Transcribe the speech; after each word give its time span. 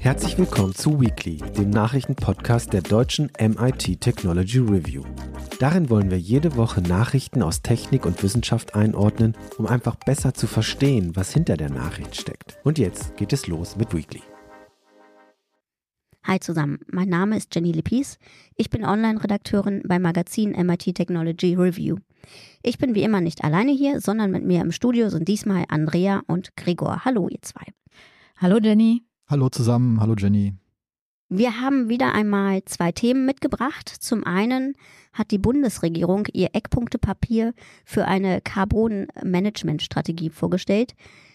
Herzlich 0.00 0.36
willkommen 0.38 0.74
zu 0.74 1.00
Weekly, 1.00 1.36
dem 1.56 1.70
Nachrichtenpodcast 1.70 2.72
der 2.72 2.82
deutschen 2.82 3.30
MIT 3.38 4.00
Technology 4.00 4.58
Review. 4.58 5.04
Darin 5.60 5.88
wollen 5.88 6.10
wir 6.10 6.18
jede 6.18 6.56
Woche 6.56 6.80
Nachrichten 6.80 7.42
aus 7.42 7.62
Technik 7.62 8.06
und 8.06 8.20
Wissenschaft 8.24 8.74
einordnen, 8.74 9.36
um 9.56 9.66
einfach 9.66 9.94
besser 9.94 10.34
zu 10.34 10.48
verstehen, 10.48 11.14
was 11.14 11.32
hinter 11.32 11.56
der 11.56 11.70
Nachricht 11.70 12.16
steckt. 12.16 12.58
Und 12.64 12.76
jetzt 12.76 13.16
geht 13.16 13.32
es 13.32 13.46
los 13.46 13.76
mit 13.76 13.94
Weekly. 13.94 14.22
Hi 16.24 16.40
zusammen, 16.40 16.80
mein 16.90 17.08
Name 17.08 17.36
ist 17.36 17.54
Jenny 17.54 17.70
Lippis. 17.70 18.18
Ich 18.56 18.68
bin 18.68 18.84
Online-Redakteurin 18.84 19.82
beim 19.86 20.02
Magazin 20.02 20.50
MIT 20.50 20.94
Technology 20.96 21.54
Review. 21.54 21.98
Ich 22.62 22.78
bin 22.78 22.94
wie 22.94 23.02
immer 23.02 23.20
nicht 23.20 23.44
alleine 23.44 23.72
hier, 23.72 24.00
sondern 24.00 24.30
mit 24.30 24.44
mir 24.44 24.60
im 24.60 24.72
Studio 24.72 25.08
sind 25.10 25.28
diesmal 25.28 25.64
Andrea 25.68 26.22
und 26.26 26.56
Gregor. 26.56 27.04
Hallo, 27.04 27.28
ihr 27.28 27.42
zwei. 27.42 27.64
Hallo, 28.36 28.58
Jenny. 28.58 29.04
Hallo 29.28 29.48
zusammen, 29.48 30.00
hallo 30.00 30.14
Jenny. 30.16 30.54
Wir 31.28 31.60
haben 31.60 31.90
wieder 31.90 32.14
einmal 32.14 32.64
zwei 32.64 32.90
Themen 32.92 33.26
mitgebracht. 33.26 33.88
Zum 33.88 34.24
einen 34.24 34.72
hat 35.12 35.30
die 35.30 35.36
Bundesregierung 35.38 36.26
ihr 36.32 36.50
Eckpunktepapier 36.54 37.52
für 37.84 38.06
eine 38.06 38.40
Carbon-Management-Strategie 38.40 40.30
vorgestellt. 40.30 40.94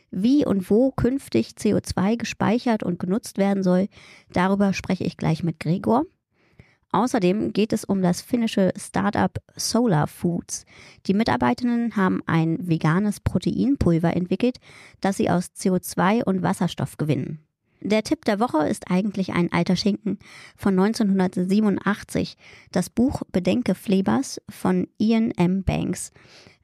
Wie 0.09 0.45
und 0.45 0.71
wo 0.71 0.91
künftig 0.91 1.49
CO2 1.59 2.17
gespeichert 2.17 2.81
und 2.81 2.97
genutzt 2.97 3.37
werden 3.37 3.61
soll, 3.61 3.87
darüber 4.31 4.73
spreche 4.73 5.03
ich 5.03 5.17
gleich 5.17 5.43
mit 5.43 5.59
Gregor. 5.59 6.05
Außerdem 6.93 7.53
geht 7.53 7.73
es 7.73 7.83
um 7.83 8.03
das 8.03 8.21
finnische 8.21 8.71
Startup 8.77 9.35
Solar 9.55 10.05
Foods. 10.05 10.65
Die 11.07 11.15
Mitarbeitenden 11.15 11.95
haben 11.95 12.21
ein 12.27 12.59
veganes 12.61 13.19
Proteinpulver 13.19 14.15
entwickelt, 14.15 14.59
das 15.01 15.17
sie 15.17 15.29
aus 15.29 15.47
CO2 15.57 16.23
und 16.23 16.43
Wasserstoff 16.43 16.97
gewinnen. 16.97 17.39
Der 17.81 18.03
Tipp 18.03 18.25
der 18.25 18.39
Woche 18.39 18.67
ist 18.67 18.91
eigentlich 18.91 19.33
ein 19.33 19.51
alter 19.51 19.75
Schinken 19.75 20.19
von 20.55 20.79
1987, 20.79 22.37
das 22.71 22.91
Buch 22.91 23.23
Bedenke 23.31 23.73
Flebers 23.73 24.39
von 24.47 24.87
Ian 24.99 25.31
M. 25.31 25.63
Banks. 25.63 26.11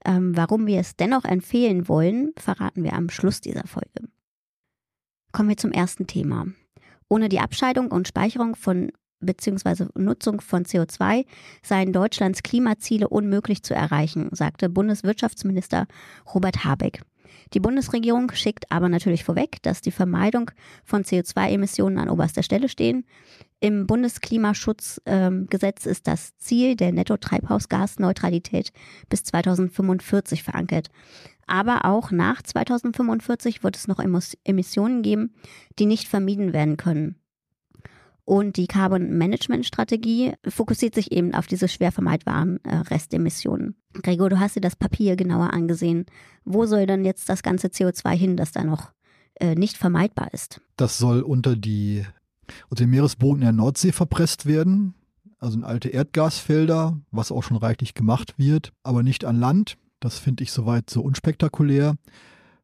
Ähm, 0.06 0.38
warum 0.38 0.68
wir 0.68 0.80
es 0.80 0.96
dennoch 0.96 1.26
empfehlen 1.26 1.90
wollen, 1.90 2.34
verraten 2.38 2.84
wir 2.84 2.94
am 2.94 3.10
Schluss 3.10 3.42
dieser 3.42 3.66
Folge. 3.66 4.08
Kommen 5.32 5.50
wir 5.50 5.58
zum 5.58 5.72
ersten 5.72 6.06
Thema. 6.06 6.46
Ohne 7.10 7.30
die 7.30 7.40
Abscheidung 7.40 7.92
und 7.92 8.08
Speicherung 8.08 8.56
von 8.56 8.92
bzw. 9.22 9.86
Nutzung 9.96 10.42
von 10.42 10.66
CO2 10.66 11.26
seien 11.64 11.94
Deutschlands 11.94 12.44
Klimaziele 12.44 13.08
unmöglich 13.10 13.64
zu 13.64 13.74
erreichen, 13.74 14.30
sagte 14.32 14.70
Bundeswirtschaftsminister 14.70 15.88
Robert 16.34 16.64
Habeck. 16.64 17.02
Die 17.54 17.60
Bundesregierung 17.60 18.32
schickt 18.34 18.72
aber 18.72 18.90
natürlich 18.90 19.24
vorweg, 19.24 19.62
dass 19.64 19.82
die 19.82 19.92
Vermeidung 19.92 20.52
von 20.84 21.04
CO2-Emissionen 21.04 21.98
an 21.98 22.10
oberster 22.10 22.44
Stelle 22.44 22.70
stehen. 22.70 23.06
Im 23.60 23.88
Bundesklimaschutzgesetz 23.88 25.86
ähm, 25.86 25.92
ist 25.92 26.08
das 26.08 26.38
Ziel 26.38 26.76
der 26.76 26.92
Netto-Treibhausgasneutralität 26.92 28.72
bis 29.10 29.24
2045 29.24 30.44
verankert. 30.44 30.90
Aber 31.48 31.86
auch 31.86 32.12
nach 32.12 32.44
2045 32.44 33.64
wird 33.64 33.76
es 33.76 33.88
noch 33.88 34.00
Emissionen 34.44 35.02
geben, 35.02 35.34
die 35.80 35.88
nicht 35.88 36.08
vermieden 36.08 36.54
werden 36.54 36.78
können. 36.78 37.19
Und 38.30 38.58
die 38.58 38.68
Carbon 38.68 39.18
Management 39.18 39.66
Strategie 39.66 40.34
fokussiert 40.48 40.94
sich 40.94 41.12
eben 41.12 41.34
auf 41.34 41.48
diese 41.48 41.68
schwer 41.68 41.92
vermeidbaren 41.92 42.64
äh, 42.64 42.76
Restemissionen. 42.76 43.74
Gregor, 44.04 44.30
du 44.30 44.40
hast 44.40 44.56
dir 44.56 44.62
das 44.62 44.76
Papier 44.76 45.16
genauer 45.16 45.52
angesehen. 45.52 46.06
Wo 46.46 46.68
soll 46.68 46.86
denn 46.86 47.04
jetzt 47.06 47.28
das 47.28 47.42
ganze 47.42 47.70
CO2 47.70 48.12
hin, 48.12 48.38
das 48.38 48.52
da 48.52 48.64
noch 48.64 48.92
äh, 49.40 49.56
nicht 49.56 49.78
vermeidbar 49.78 50.32
ist? 50.32 50.62
Das 50.78 51.00
soll 51.00 51.22
unter, 51.24 51.56
die, 51.56 52.06
unter 52.70 52.84
den 52.84 52.92
Meeresboden 52.92 53.42
der 53.42 53.52
Nordsee 53.52 53.92
verpresst 53.92 54.46
werden. 54.46 54.94
Also 55.40 55.58
in 55.58 55.64
alte 55.64 55.90
Erdgasfelder, 55.90 57.02
was 57.10 57.32
auch 57.32 57.42
schon 57.42 57.58
reichlich 57.58 57.96
gemacht 57.96 58.36
wird, 58.38 58.74
aber 58.84 59.02
nicht 59.02 59.26
an 59.26 59.40
Land. 59.40 59.80
Das 60.00 60.20
finde 60.20 60.44
ich 60.44 60.52
soweit 60.52 60.92
so 60.92 61.02
unspektakulär. 61.02 61.96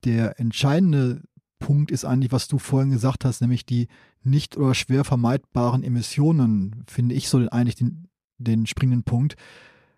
Der 0.04 0.40
entscheidende 0.40 1.24
Punkt 1.60 1.92
ist 1.92 2.06
eigentlich, 2.06 2.32
was 2.32 2.48
du 2.48 2.58
vorhin 2.58 2.92
gesagt 2.92 3.26
hast, 3.26 3.42
nämlich 3.42 3.66
die 3.66 3.88
nicht 4.24 4.58
oder 4.58 4.74
schwer 4.74 5.04
vermeidbaren 5.04 5.84
Emissionen, 5.84 6.84
finde 6.88 7.16
ich 7.16 7.30
so 7.30 7.38
eigentlich 7.50 7.76
den, 7.76 8.08
den 8.38 8.66
springenden 8.66 9.04
Punkt, 9.04 9.36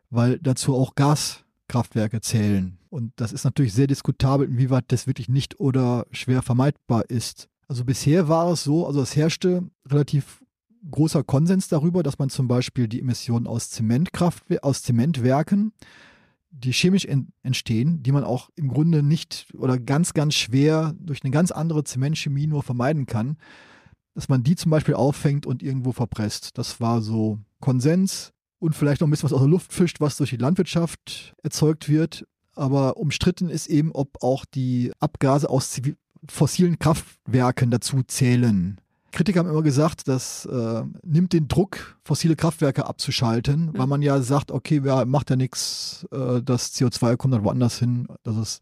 weil 0.09 0.39
dazu 0.39 0.75
auch 0.75 0.95
Gaskraftwerke 0.95 2.21
zählen. 2.21 2.77
Und 2.89 3.13
das 3.15 3.33
ist 3.33 3.43
natürlich 3.43 3.73
sehr 3.73 3.87
diskutabel, 3.87 4.47
inwieweit 4.47 4.85
das 4.89 5.07
wirklich 5.07 5.29
nicht 5.29 5.59
oder 5.59 6.05
schwer 6.11 6.41
vermeidbar 6.41 7.09
ist. 7.09 7.49
Also 7.67 7.83
bisher 7.83 8.29
war 8.29 8.51
es 8.51 8.63
so, 8.63 8.87
also 8.87 9.01
es 9.01 9.15
herrschte 9.15 9.69
relativ 9.89 10.43
großer 10.89 11.23
Konsens 11.23 11.67
darüber, 11.67 12.03
dass 12.03 12.19
man 12.19 12.29
zum 12.29 12.47
Beispiel 12.47 12.87
die 12.87 13.01
Emissionen 13.01 13.47
aus 13.47 13.69
Zementkraft, 13.69 14.43
aus 14.63 14.83
Zementwerken 14.83 15.73
die 16.59 16.71
chemisch 16.71 17.05
en 17.05 17.31
entstehen, 17.43 18.01
die 18.03 18.11
man 18.11 18.23
auch 18.23 18.49
im 18.55 18.67
Grunde 18.67 19.03
nicht 19.03 19.47
oder 19.53 19.77
ganz, 19.77 20.13
ganz 20.13 20.33
schwer 20.35 20.95
durch 20.99 21.23
eine 21.23 21.31
ganz 21.31 21.51
andere 21.51 21.83
Zementchemie 21.83 22.47
nur 22.47 22.63
vermeiden 22.63 23.05
kann, 23.05 23.37
dass 24.15 24.29
man 24.29 24.43
die 24.43 24.55
zum 24.55 24.71
Beispiel 24.71 24.95
auffängt 24.95 25.45
und 25.45 25.61
irgendwo 25.61 25.91
verpresst. 25.91 26.57
Das 26.57 26.81
war 26.81 27.01
so 27.01 27.39
Konsens 27.59 28.33
und 28.59 28.75
vielleicht 28.75 29.01
noch 29.01 29.07
ein 29.07 29.11
bisschen 29.11 29.29
was 29.29 29.33
aus 29.33 29.41
der 29.41 29.49
Luft 29.49 29.71
fischt, 29.71 29.99
was 29.99 30.17
durch 30.17 30.31
die 30.31 30.37
Landwirtschaft 30.37 31.35
erzeugt 31.43 31.89
wird. 31.89 32.25
Aber 32.55 32.97
umstritten 32.97 33.49
ist 33.49 33.67
eben, 33.67 33.91
ob 33.91 34.23
auch 34.23 34.43
die 34.45 34.91
Abgase 34.99 35.49
aus 35.49 35.79
fossilen 36.27 36.79
Kraftwerken 36.79 37.69
dazu 37.69 38.01
zählen. 38.03 38.81
Kritiker 39.17 39.39
haben 39.39 39.49
immer 39.49 39.63
gesagt, 39.63 40.07
das 40.07 40.45
äh, 40.45 40.83
nimmt 41.01 41.33
den 41.33 41.47
Druck, 41.47 41.97
fossile 42.03 42.35
Kraftwerke 42.35 42.85
abzuschalten, 42.85 43.65
mhm. 43.65 43.77
weil 43.77 43.87
man 43.87 44.03
ja 44.03 44.21
sagt, 44.21 44.51
okay, 44.51 44.83
wer 44.83 45.07
macht 45.07 45.31
ja 45.31 45.35
nichts, 45.35 46.07
äh, 46.11 46.39
das 46.43 46.75
CO2 46.75 47.17
kommt 47.17 47.33
dann 47.33 47.43
woanders 47.43 47.79
hin, 47.79 48.07
dass 48.21 48.35
es 48.35 48.59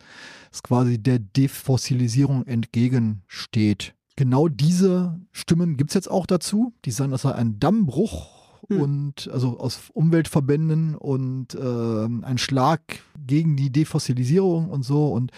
dass 0.52 0.64
quasi 0.64 0.98
der 0.98 1.20
Defossilisierung 1.20 2.48
entgegensteht. 2.48 3.96
Genau 4.16 4.48
diese 4.48 5.20
Stimmen 5.34 5.76
gibt 5.76 5.90
es 5.90 5.96
jetzt 5.96 6.10
auch 6.10 6.26
dazu. 6.26 6.74
Die 6.86 6.92
sagen, 6.92 7.12
das 7.12 7.24
sei 7.24 7.34
ein 7.34 7.60
Dammbruch 7.60 8.62
mhm. 8.70 8.80
und 8.80 9.30
also 9.34 9.60
aus 9.60 9.90
Umweltverbänden 9.94 10.96
und 10.96 11.54
äh, 11.54 12.06
ein 12.22 12.38
Schlag 12.38 12.80
gegen 13.18 13.58
die 13.58 13.74
Defossilisierung 13.74 14.70
und 14.70 14.84
so. 14.84 15.10
Und 15.10 15.32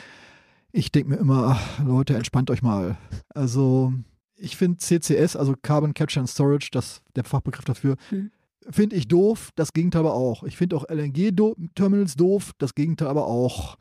ich 0.71 0.91
denke 0.91 1.09
mir 1.09 1.17
immer, 1.17 1.57
ach, 1.57 1.83
Leute, 1.83 2.15
entspannt 2.15 2.51
euch 2.51 2.61
mal. 2.61 2.97
Also 3.33 3.93
ich 4.37 4.55
finde 4.55 4.77
CCS, 4.77 5.35
also 5.35 5.55
Carbon 5.61 5.93
Capture 5.93 6.21
and 6.21 6.29
Storage, 6.29 6.69
das 6.71 7.01
der 7.15 7.23
Fachbegriff 7.23 7.65
dafür, 7.65 7.95
hm. 8.09 8.31
finde 8.69 8.95
ich 8.95 9.07
doof, 9.07 9.51
das 9.55 9.73
Gegenteil 9.73 10.01
aber 10.01 10.13
auch. 10.13 10.43
Ich 10.43 10.57
finde 10.57 10.75
auch 10.75 10.85
LNG-Terminals 10.89 12.15
doof, 12.15 12.51
das 12.57 12.75
Gegenteil 12.75 13.07
aber 13.07 13.27
auch. 13.27 13.77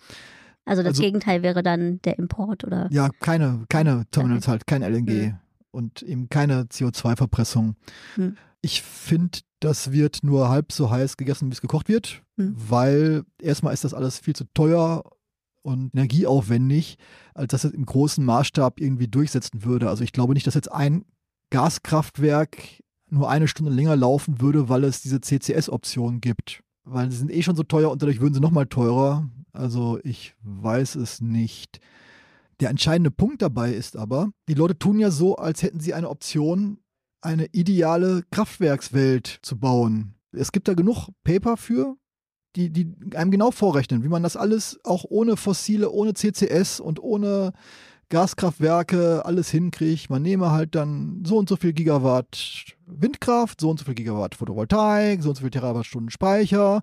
Also 0.65 0.83
das 0.83 0.93
also, 0.93 1.03
Gegenteil 1.03 1.43
wäre 1.43 1.63
dann 1.63 2.01
der 2.03 2.19
Import, 2.19 2.65
oder? 2.65 2.89
Ja, 2.91 3.11
keine, 3.21 3.65
keine 3.69 4.05
Terminals 4.11 4.49
halt, 4.49 4.67
kein 4.67 4.83
LNG 4.83 5.09
hm. 5.09 5.35
und 5.71 6.03
eben 6.03 6.29
keine 6.29 6.63
CO2-Verpressung. 6.65 7.77
Hm. 8.17 8.37
Ich 8.63 8.83
finde, 8.83 9.39
das 9.61 9.93
wird 9.93 10.21
nur 10.23 10.49
halb 10.49 10.73
so 10.73 10.91
heiß 10.91 11.17
gegessen, 11.17 11.49
wie 11.49 11.53
es 11.53 11.61
gekocht 11.61 11.89
wird, 11.89 12.23
hm. 12.37 12.55
weil 12.57 13.23
erstmal 13.41 13.75
ist 13.75 13.85
das 13.85 13.95
alles 13.95 14.19
viel 14.19 14.35
zu 14.35 14.45
teuer 14.55 15.05
und 15.67 15.93
energieaufwendig, 15.93 16.97
als 17.35 17.51
dass 17.51 17.65
es 17.65 17.73
im 17.73 17.85
großen 17.85 18.25
Maßstab 18.25 18.81
irgendwie 18.81 19.09
durchsetzen 19.09 19.65
würde. 19.65 19.91
Also 19.91 20.05
ich 20.05 20.13
glaube 20.13 20.33
nicht, 20.33 20.47
dass 20.47 20.55
jetzt 20.55 20.71
ein 20.71 21.05
Gaskraftwerk 21.51 22.83
nur 23.11 23.29
eine 23.29 23.49
Stunde 23.49 23.73
länger 23.73 23.97
laufen 23.97 24.41
würde, 24.41 24.69
weil 24.69 24.85
es 24.85 25.03
diese 25.03 25.21
CCS-Option 25.21 26.21
gibt. 26.21 26.63
Weil 26.85 27.11
sie 27.11 27.17
sind 27.17 27.33
eh 27.33 27.43
schon 27.43 27.57
so 27.57 27.65
teuer 27.65 27.91
und 27.91 28.01
dadurch 28.01 28.21
würden 28.21 28.35
sie 28.35 28.41
nochmal 28.41 28.67
teurer. 28.67 29.29
Also 29.53 29.99
ich 30.05 30.35
weiß 30.43 30.95
es 30.95 31.21
nicht. 31.21 31.81
Der 32.61 32.71
entscheidende 32.71 33.11
Punkt 33.11 33.43
dabei 33.43 33.73
ist 33.73 33.97
aber, 33.97 34.31
die 34.49 34.55
Leute 34.55 34.79
tun 34.79 35.01
ja 35.01 35.11
so, 35.11 35.37
als 35.37 35.63
hätten 35.63 35.81
sie 35.81 35.95
eine 35.95 36.09
Option, 36.09 36.79
eine 37.21 37.47
ideale 37.53 38.23
Kraftwerkswelt 38.31 39.41
zu 39.43 39.59
bauen. 39.59 40.15
Es 40.31 40.53
gibt 40.53 40.69
da 40.69 40.75
genug 40.75 41.09
Paper 41.25 41.57
für, 41.57 41.97
die, 42.57 42.71
die 42.71 43.17
einem 43.17 43.31
genau 43.31 43.51
vorrechnen, 43.51 44.03
wie 44.03 44.09
man 44.09 44.23
das 44.23 44.37
alles 44.37 44.81
auch 44.85 45.05
ohne 45.09 45.37
Fossile, 45.37 45.91
ohne 45.91 46.15
CCS 46.15 46.81
und 46.81 47.03
ohne 47.03 47.53
Gaskraftwerke 48.09 49.25
alles 49.25 49.51
hinkriegt. 49.51 50.11
Man 50.11 50.23
nehme 50.23 50.51
halt 50.51 50.75
dann 50.75 51.23
so 51.27 51.39
und 51.39 51.49
so 51.49 51.57
viel 51.57 51.73
Gigawatt 51.73 52.77
Windkraft, 52.87 53.61
so 53.61 53.71
und 53.71 53.79
so 53.79 53.85
viel 53.85 53.95
Gigawatt 53.95 54.35
Photovoltaik, 54.35 55.23
so 55.23 55.31
und 55.31 55.35
so 55.35 55.43
viel 55.43 55.51
Terawattstunden 55.51 56.11
Speicher, 56.11 56.83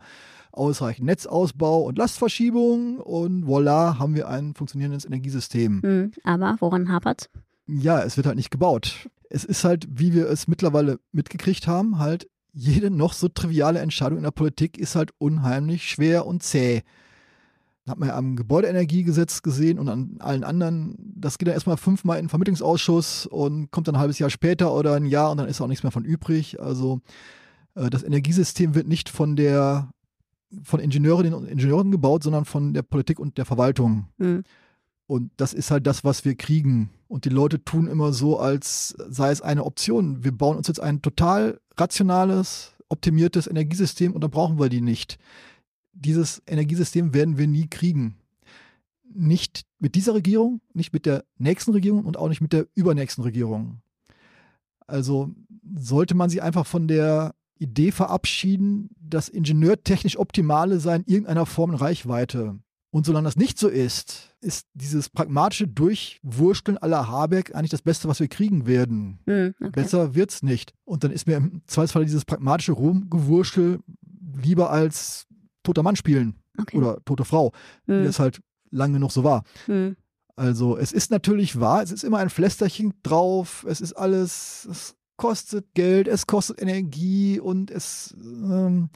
ausreichend 0.52 1.08
Netzausbau 1.08 1.84
und 1.84 1.98
Lastverschiebung 1.98 3.00
und 3.00 3.46
voilà, 3.46 4.00
haben 4.00 4.16
wir 4.16 4.28
ein 4.28 4.54
funktionierendes 4.54 5.06
Energiesystem. 5.06 5.82
Hm, 5.82 6.12
aber 6.24 6.58
woran 6.60 6.92
hapert 6.92 7.30
Ja, 7.68 8.02
es 8.02 8.18
wird 8.18 8.28
halt 8.28 8.36
nicht 8.36 8.52
gebaut. 8.52 9.10
Es 9.30 9.46
ist 9.46 9.64
halt, 9.64 9.88
wie 9.90 10.14
wir 10.14 10.30
es 10.30 10.48
mittlerweile 10.48 11.00
mitgekriegt 11.12 11.68
haben, 11.68 11.98
halt 11.98 12.28
jede 12.54 12.92
noch 12.92 13.14
so 13.14 13.28
triviale 13.28 13.80
Entscheidung 13.80 14.18
in 14.18 14.24
der 14.24 14.32
Politik 14.32 14.78
ist 14.78 14.96
halt 14.96 15.12
unheimlich 15.18 15.90
schwer 15.90 16.26
und 16.26 16.44
zäh. 16.44 16.84
Hat 17.88 18.00
man 18.00 18.10
ja 18.10 18.16
am 18.16 18.38
Gebäudeenergiegesetz 18.38 19.42
gesehen 19.42 19.78
und 19.78 19.90
an 19.90 20.16
allen 20.20 20.46
anderen. 20.46 20.96
Das 21.00 21.38
geht 21.38 21.48
dann 21.48 21.54
erstmal 21.56 21.76
fünfmal 21.76 22.18
in 22.18 22.26
den 22.26 22.30
Vermittlungsausschuss 22.30 23.26
und 23.26 23.72
kommt 23.72 23.88
dann 23.88 23.96
ein 23.96 24.02
halbes 24.02 24.20
Jahr 24.20 24.30
später 24.30 24.74
oder 24.74 24.94
ein 24.94 25.06
Jahr 25.06 25.32
und 25.32 25.38
dann 25.38 25.50
ist 25.50 25.60
auch 25.60 25.68
nichts 25.68 25.84
mehr 25.84 25.92
von 25.92 26.06
übrig. 26.06 26.62
Also 26.62 27.02
äh, 27.76 27.90
das 27.90 28.04
Energiesystem 28.04 28.74
wird 28.76 28.88
nicht 28.88 29.10
von 29.10 29.36
der 29.36 29.90
von 30.62 30.80
Ingenieurinnen 30.80 31.34
und 31.34 31.48
Ingenieuren 31.48 31.92
gebaut, 31.92 32.24
sondern 32.24 32.46
von 32.46 32.74
der 32.74 32.84
Politik 32.84 33.20
und 33.20 33.38
der 33.38 33.46
Verwaltung. 33.46 34.08
Mhm. 34.18 34.44
Und 35.08 35.32
das 35.38 35.54
ist 35.54 35.72
halt 35.72 35.88
das, 35.88 36.04
was 36.04 36.24
wir 36.26 36.36
kriegen. 36.36 36.90
Und 37.14 37.26
die 37.26 37.30
Leute 37.30 37.64
tun 37.64 37.86
immer 37.86 38.12
so, 38.12 38.40
als 38.40 38.96
sei 39.08 39.30
es 39.30 39.44
eine 39.44 39.66
Option. 39.66 40.24
Wir 40.24 40.32
bauen 40.32 40.58
uns 40.58 40.68
jetzt 40.68 40.80
ein 40.80 41.04
total 41.04 41.62
rationales, 41.78 42.72
optimiertes 42.90 43.46
Energiesystem 43.46 44.14
und 44.14 44.22
dann 44.22 44.32
brauchen 44.32 44.58
wir 44.58 44.68
die 44.68 44.82
nicht. 44.82 45.20
Dieses 45.94 46.42
Energiesystem 46.48 47.14
werden 47.14 47.38
wir 47.38 47.46
nie 47.46 47.68
kriegen. 47.68 48.16
Nicht 49.14 49.68
mit 49.78 49.94
dieser 49.94 50.16
Regierung, 50.16 50.60
nicht 50.74 50.92
mit 50.92 51.06
der 51.06 51.24
nächsten 51.38 51.70
Regierung 51.74 52.04
und 52.06 52.18
auch 52.18 52.30
nicht 52.30 52.42
mit 52.42 52.52
der 52.52 52.66
übernächsten 52.74 53.24
Regierung. 53.24 53.84
Also 54.88 55.30
sollte 55.76 56.16
man 56.16 56.32
sich 56.32 56.42
einfach 56.42 56.66
von 56.66 56.88
der 56.88 57.36
Idee 57.60 57.92
verabschieden, 57.92 58.90
das 59.00 59.30
ingenieurtechnisch 59.30 60.18
Optimale 60.18 60.80
sei 60.80 60.96
in 60.96 61.06
irgendeiner 61.06 61.46
Form 61.46 61.70
in 61.70 61.78
Reichweite. 61.78 62.58
Und 62.94 63.08
solange 63.08 63.26
das 63.26 63.38
nicht 63.38 63.58
so 63.58 63.70
ist, 63.70 64.36
ist 64.40 64.68
dieses 64.76 65.10
pragmatische 65.10 65.68
Durchwursteln 65.68 66.78
aller 66.78 67.08
Habeck 67.08 67.56
eigentlich 67.56 67.72
das 67.72 67.82
Beste, 67.82 68.08
was 68.08 68.20
wir 68.20 68.28
kriegen 68.28 68.68
werden. 68.68 69.18
Hm, 69.26 69.56
okay. 69.60 69.72
Besser 69.72 70.14
wird's 70.14 70.44
nicht. 70.44 70.76
Und 70.86 71.04
dann 71.04 71.10
ist 71.10 71.26
mir 71.26 71.38
im 71.38 71.64
Zweifelsfall 71.66 72.06
dieses 72.06 72.24
pragmatische 72.24 72.74
Rumgewurschtel 72.74 73.80
lieber 74.40 74.70
als 74.70 75.26
toter 75.64 75.82
Mann 75.82 75.96
spielen 75.96 76.36
okay. 76.56 76.78
oder 76.78 77.04
tote 77.04 77.26
Frau, 77.26 77.52
hm. 77.88 78.02
wie 78.02 78.06
das 78.06 78.20
halt 78.20 78.42
lang 78.70 78.94
genug 78.94 79.12
so 79.12 79.24
war. 79.24 79.44
Hm. 79.66 79.96
Also 80.36 80.78
es 80.78 80.92
ist 80.92 81.10
natürlich 81.10 81.60
wahr, 81.60 81.82
es 81.82 81.92
ist 81.92 82.04
immer 82.04 82.20
ein 82.20 82.30
Flästerchen 82.30 82.94
drauf, 83.02 83.66
es 83.68 83.82
ist 83.82 83.94
alles, 83.94 84.68
es 84.70 84.96
kostet 85.18 85.74
Geld, 85.74 86.08
es 86.08 86.28
kostet 86.28 86.62
Energie 86.62 87.40
und 87.40 87.72
es 87.72 88.16
ähm, 88.22 88.90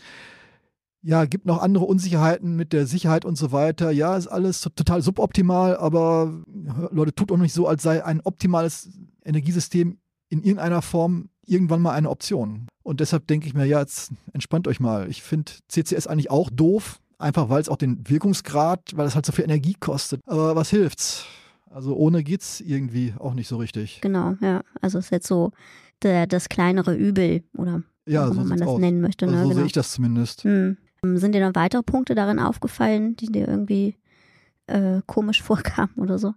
ja, 1.08 1.24
gibt 1.24 1.46
noch 1.46 1.62
andere 1.62 1.86
Unsicherheiten 1.86 2.58
mit 2.58 2.74
der 2.74 2.86
Sicherheit 2.86 3.24
und 3.24 3.38
so 3.38 3.54
weiter. 3.54 3.92
Ja, 3.92 4.18
ist 4.18 4.28
alles 4.28 4.60
total 4.60 5.02
suboptimal, 5.02 5.78
aber 5.78 6.44
Leute, 6.92 7.16
tut 7.16 7.32
auch 7.32 7.38
nicht 7.38 7.54
so, 7.54 7.66
als 7.66 7.82
sei 7.82 8.04
ein 8.04 8.20
optimales 8.20 8.90
Energiesystem 9.24 10.00
in 10.28 10.44
irgendeiner 10.44 10.82
Form 10.82 11.30
irgendwann 11.46 11.82
mal 11.82 11.94
eine 11.94 12.10
Option. 12.10 12.68
Und 12.84 13.00
deshalb 13.00 13.26
denke 13.26 13.48
ich 13.48 13.54
mir, 13.54 13.64
ja, 13.64 13.80
jetzt 13.80 14.12
entspannt 14.34 14.68
euch 14.68 14.82
mal. 14.82 15.10
Ich 15.10 15.24
finde 15.24 15.54
CCS 15.70 16.08
eigentlich 16.08 16.30
auch 16.30 16.50
doof, 16.50 17.00
einfach 17.20 17.48
weil 17.48 17.62
es 17.62 17.70
auch 17.70 17.78
den 17.78 18.10
Wirkungsgrad, 18.10 18.82
weil 18.96 19.08
es 19.08 19.16
halt 19.16 19.26
so 19.26 19.32
viel 19.32 19.46
Energie 19.46 19.78
kostet. 19.80 20.20
Aber 20.26 20.58
was 20.58 20.72
hilft's? 20.72 21.24
Also 21.70 21.96
ohne 21.96 22.22
geht's 22.22 22.60
irgendwie 22.60 23.14
auch 23.18 23.34
nicht 23.34 23.48
so 23.48 23.56
richtig. 23.56 24.02
Genau, 24.02 24.36
ja. 24.42 24.62
Also 24.82 25.00
es 25.00 25.06
ist 25.06 25.12
jetzt 25.12 25.28
so 25.28 25.54
der, 26.04 26.28
das 26.28 26.50
kleinere 26.50 26.94
Übel 26.94 27.46
oder 27.56 27.84
ja, 28.06 28.28
so 28.28 28.36
wie 28.36 28.46
man 28.46 28.60
das 28.60 28.68
aus. 28.68 28.80
nennen 28.82 29.00
möchte. 29.00 29.26
Also 29.26 29.38
ne? 29.38 29.44
so 29.44 29.48
genau. 29.48 29.60
sehe 29.60 29.68
ich 29.68 29.72
das 29.72 29.92
zumindest. 29.94 30.44
Hm. 30.44 30.76
Sind 31.16 31.34
dir 31.34 31.48
noch 31.48 31.56
weitere 31.56 31.84
Punkte 31.84 32.16
darin 32.16 32.40
aufgefallen, 32.40 33.16
die 33.16 33.28
dir 33.28 33.48
irgendwie 33.48 33.96
äh, 34.68 35.02
komisch 35.06 35.42
vorkamen 35.44 35.96
oder 35.96 36.20
so? 36.20 36.34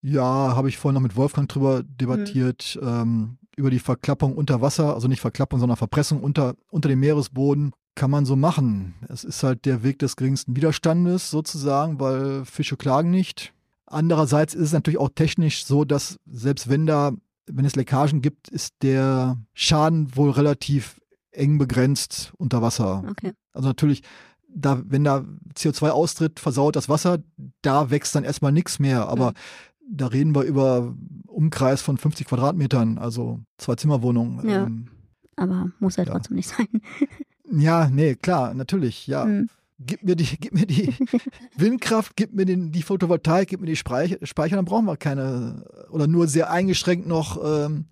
Ja, 0.00 0.54
habe 0.54 0.68
ich 0.68 0.76
vorhin 0.76 0.94
noch 0.94 1.02
mit 1.02 1.16
Wolfgang 1.16 1.48
drüber 1.48 1.82
debattiert, 1.82 2.78
mhm. 2.80 2.88
ähm, 2.88 3.38
über 3.56 3.70
die 3.70 3.78
Verklappung 3.78 4.36
unter 4.36 4.60
Wasser, 4.60 4.94
also 4.94 5.08
nicht 5.08 5.20
Verklappung, 5.20 5.60
sondern 5.60 5.76
Verpressung 5.76 6.22
unter, 6.22 6.54
unter 6.70 6.88
dem 6.88 7.00
Meeresboden. 7.00 7.72
Kann 7.94 8.10
man 8.10 8.26
so 8.26 8.34
machen. 8.34 8.94
Es 9.08 9.22
ist 9.22 9.44
halt 9.44 9.64
der 9.66 9.84
Weg 9.84 10.00
des 10.00 10.16
geringsten 10.16 10.56
Widerstandes 10.56 11.30
sozusagen, 11.30 12.00
weil 12.00 12.44
Fische 12.44 12.76
klagen 12.76 13.10
nicht. 13.10 13.52
Andererseits 13.86 14.54
ist 14.54 14.62
es 14.62 14.72
natürlich 14.72 14.98
auch 14.98 15.10
technisch 15.14 15.64
so, 15.64 15.84
dass 15.84 16.18
selbst 16.26 16.68
wenn 16.68 16.86
da, 16.86 17.12
wenn 17.46 17.64
es 17.64 17.76
Leckagen 17.76 18.20
gibt, 18.20 18.48
ist 18.48 18.74
der 18.82 19.38
Schaden 19.52 20.16
wohl 20.16 20.30
relativ 20.30 21.00
eng 21.34 21.58
begrenzt 21.58 22.32
unter 22.38 22.62
Wasser. 22.62 23.04
Okay. 23.08 23.32
Also 23.52 23.68
natürlich, 23.68 24.02
da, 24.48 24.82
wenn 24.86 25.04
da 25.04 25.24
CO2 25.54 25.90
austritt, 25.90 26.40
versaut 26.40 26.76
das 26.76 26.88
Wasser, 26.88 27.18
da 27.62 27.90
wächst 27.90 28.14
dann 28.14 28.24
erstmal 28.24 28.52
nichts 28.52 28.78
mehr. 28.78 29.08
Aber 29.08 29.30
mhm. 29.30 29.96
da 29.96 30.06
reden 30.06 30.34
wir 30.34 30.42
über 30.42 30.94
Umkreis 31.26 31.82
von 31.82 31.98
50 31.98 32.26
Quadratmetern, 32.26 32.98
also 32.98 33.40
zwei 33.58 33.74
Zimmerwohnungen. 33.74 34.48
Ja. 34.48 34.64
Ähm, 34.64 34.88
aber 35.36 35.70
muss 35.80 35.96
ja, 35.96 36.04
ja 36.04 36.12
trotzdem 36.12 36.36
nicht 36.36 36.48
sein. 36.48 36.68
ja, 37.50 37.88
nee, 37.88 38.14
klar, 38.14 38.54
natürlich, 38.54 39.06
ja. 39.06 39.24
Mhm. 39.24 39.48
Gib 39.80 40.04
mir 40.04 40.14
die, 40.14 40.36
gib 40.38 40.54
mir 40.54 40.66
die 40.66 40.94
Windkraft, 41.56 42.14
gib 42.14 42.32
mir 42.32 42.44
den, 42.46 42.70
die 42.70 42.82
Photovoltaik, 42.82 43.48
gib 43.48 43.60
mir 43.60 43.66
die 43.66 43.76
Speicher, 43.76 44.16
Speicher, 44.22 44.54
dann 44.54 44.64
brauchen 44.64 44.86
wir 44.86 44.96
keine 44.96 45.64
oder 45.90 46.06
nur 46.06 46.28
sehr 46.28 46.50
eingeschränkt 46.50 47.08
noch 47.08 47.38
ähm, 47.44 47.86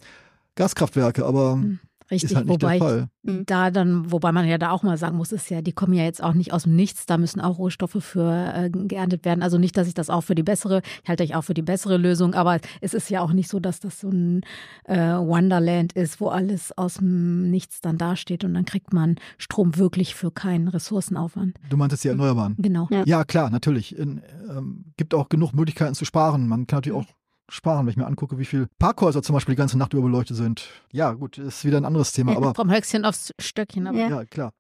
Gaskraftwerke, 0.54 1.26
aber 1.26 1.56
mhm. 1.56 1.80
Richtig, 2.12 2.36
halt 2.36 2.46
wobei 2.46 2.78
Fall. 2.78 3.08
da 3.22 3.70
dann, 3.70 4.12
wobei 4.12 4.32
man 4.32 4.46
ja 4.46 4.58
da 4.58 4.70
auch 4.70 4.82
mal 4.82 4.98
sagen 4.98 5.16
muss, 5.16 5.32
ist 5.32 5.48
ja, 5.50 5.62
die 5.62 5.72
kommen 5.72 5.94
ja 5.94 6.04
jetzt 6.04 6.22
auch 6.22 6.34
nicht 6.34 6.52
aus 6.52 6.64
dem 6.64 6.76
Nichts, 6.76 7.06
da 7.06 7.16
müssen 7.16 7.40
auch 7.40 7.58
Rohstoffe 7.58 7.96
für 7.98 8.52
äh, 8.54 8.70
geerntet 8.70 9.24
werden. 9.24 9.42
Also 9.42 9.56
nicht, 9.56 9.76
dass 9.76 9.88
ich 9.88 9.94
das 9.94 10.10
auch 10.10 10.20
für 10.20 10.34
die 10.34 10.42
bessere, 10.42 10.82
ich 11.02 11.08
halte 11.08 11.24
ich 11.24 11.34
auch 11.34 11.42
für 11.42 11.54
die 11.54 11.62
bessere 11.62 11.96
Lösung, 11.96 12.34
aber 12.34 12.60
es 12.82 12.92
ist 12.92 13.08
ja 13.08 13.22
auch 13.22 13.32
nicht 13.32 13.48
so, 13.48 13.60
dass 13.60 13.80
das 13.80 14.00
so 14.00 14.10
ein 14.10 14.42
äh, 14.84 14.98
Wonderland 14.98 15.94
ist, 15.94 16.20
wo 16.20 16.28
alles 16.28 16.76
aus 16.76 16.94
dem 16.94 17.50
Nichts 17.50 17.80
dann 17.80 17.96
dasteht 17.96 18.44
und 18.44 18.52
dann 18.54 18.66
kriegt 18.66 18.92
man 18.92 19.16
Strom 19.38 19.76
wirklich 19.78 20.14
für 20.14 20.30
keinen 20.30 20.68
Ressourcenaufwand. 20.68 21.56
Du 21.70 21.78
meintest 21.78 22.04
die 22.04 22.08
Erneuerbaren. 22.08 22.56
Genau. 22.58 22.88
Ja, 22.90 23.04
ja 23.06 23.24
klar, 23.24 23.48
natürlich. 23.48 23.96
In, 23.96 24.20
ähm, 24.50 24.84
gibt 24.98 25.14
auch 25.14 25.30
genug 25.30 25.54
Möglichkeiten 25.54 25.94
zu 25.94 26.04
sparen. 26.04 26.46
Man 26.46 26.66
kann 26.66 26.78
natürlich 26.78 26.98
auch 26.98 27.06
sparen, 27.52 27.87
wenn 27.87 27.90
ich 27.90 27.96
mir 27.96 28.06
angucke, 28.06 28.38
wie 28.38 28.44
viele 28.44 28.69
Parkhäuser 28.78 29.22
zum 29.22 29.34
Beispiel 29.34 29.54
die 29.54 29.58
ganze 29.58 29.78
Nacht 29.78 29.93
über 29.93 30.02
beleuchtet 30.02 30.37
sind. 30.37 30.69
Ja, 30.90 31.12
gut, 31.12 31.38
ist 31.38 31.64
wieder 31.64 31.76
ein 31.76 31.84
anderes 31.84 32.12
Thema. 32.12 32.37
Aber, 32.37 32.54
Vom 32.54 32.70
Höchstchen 32.70 33.04
aufs 33.04 33.32
Stöckchen. 33.38 33.87
Aber. 33.87 33.99
Ja. 33.99 34.08
ja, 34.08 34.25
klar. 34.25 34.52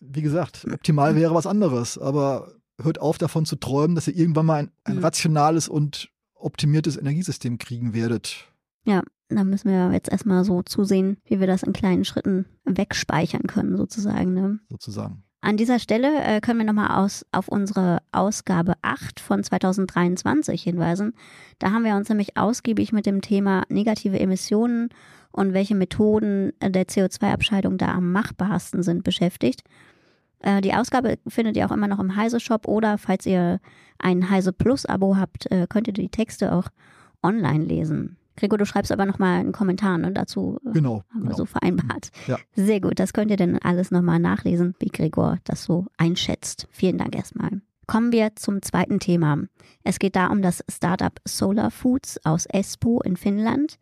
Wie 0.00 0.22
gesagt, 0.22 0.64
optimal 0.72 1.16
wäre 1.16 1.34
was 1.34 1.46
anderes, 1.46 1.98
aber 1.98 2.52
hört 2.80 3.00
auf 3.00 3.18
davon 3.18 3.44
zu 3.44 3.56
träumen, 3.56 3.96
dass 3.96 4.06
ihr 4.06 4.16
irgendwann 4.16 4.46
mal 4.46 4.62
ein, 4.62 4.70
ein 4.84 4.96
mhm. 4.96 5.04
rationales 5.04 5.68
und 5.68 6.10
optimiertes 6.34 6.96
Energiesystem 6.96 7.58
kriegen 7.58 7.94
werdet. 7.94 8.46
Ja, 8.84 9.02
da 9.28 9.42
müssen 9.42 9.70
wir 9.70 9.92
jetzt 9.92 10.08
erstmal 10.08 10.44
so 10.44 10.62
zusehen, 10.62 11.18
wie 11.24 11.40
wir 11.40 11.48
das 11.48 11.64
in 11.64 11.72
kleinen 11.72 12.04
Schritten 12.04 12.46
wegspeichern 12.64 13.42
können, 13.42 13.76
sozusagen. 13.76 14.32
Ne? 14.32 14.60
Sozusagen. 14.68 15.24
An 15.40 15.56
dieser 15.56 15.78
Stelle 15.78 16.22
äh, 16.22 16.40
können 16.40 16.58
wir 16.58 16.66
nochmal 16.66 17.08
auf 17.32 17.48
unsere 17.48 18.00
Ausgabe 18.10 18.74
8 18.82 19.20
von 19.20 19.42
2023 19.42 20.62
hinweisen. 20.62 21.14
Da 21.60 21.70
haben 21.70 21.84
wir 21.84 21.94
uns 21.94 22.08
nämlich 22.08 22.36
ausgiebig 22.36 22.92
mit 22.92 23.06
dem 23.06 23.20
Thema 23.22 23.62
negative 23.68 24.18
Emissionen 24.18 24.88
und 25.30 25.54
welche 25.54 25.76
Methoden 25.76 26.52
der 26.60 26.86
CO2-Abscheidung 26.86 27.78
da 27.78 27.94
am 27.94 28.10
machbarsten 28.10 28.82
sind 28.82 29.04
beschäftigt. 29.04 29.62
Äh, 30.40 30.60
die 30.60 30.74
Ausgabe 30.74 31.18
findet 31.26 31.56
ihr 31.56 31.66
auch 31.66 31.72
immer 31.72 31.88
noch 31.88 32.00
im 32.00 32.16
Heise 32.16 32.40
Shop 32.40 32.66
oder 32.66 32.98
falls 32.98 33.24
ihr 33.24 33.60
ein 33.98 34.30
Heise 34.30 34.52
Plus 34.52 34.86
Abo 34.86 35.16
habt, 35.16 35.50
äh, 35.52 35.66
könnt 35.68 35.86
ihr 35.86 35.94
die 35.94 36.10
Texte 36.10 36.52
auch 36.52 36.68
online 37.22 37.64
lesen. 37.64 38.17
Gregor, 38.38 38.58
du 38.58 38.66
schreibst 38.66 38.92
aber 38.92 39.06
nochmal 39.06 39.40
einen 39.40 39.52
Kommentar 39.52 39.98
ne, 39.98 40.12
dazu. 40.12 40.58
Äh, 40.66 40.72
genau. 40.72 41.02
Haben 41.10 41.20
genau. 41.20 41.30
wir 41.30 41.36
so 41.36 41.44
vereinbart. 41.44 42.10
Ja. 42.26 42.38
Sehr 42.54 42.80
gut. 42.80 42.98
Das 42.98 43.12
könnt 43.12 43.30
ihr 43.30 43.36
dann 43.36 43.58
alles 43.58 43.90
nochmal 43.90 44.18
nachlesen, 44.18 44.74
wie 44.78 44.88
Gregor 44.88 45.38
das 45.44 45.64
so 45.64 45.86
einschätzt. 45.96 46.66
Vielen 46.70 46.98
Dank 46.98 47.14
erstmal. 47.14 47.60
Kommen 47.86 48.12
wir 48.12 48.36
zum 48.36 48.60
zweiten 48.62 49.00
Thema. 49.00 49.38
Es 49.82 49.98
geht 49.98 50.14
da 50.14 50.26
um 50.26 50.42
das 50.42 50.62
Startup 50.70 51.18
Solar 51.24 51.70
Foods 51.70 52.20
aus 52.24 52.46
Espoo 52.46 53.00
in 53.00 53.16
Finnland. 53.16 53.78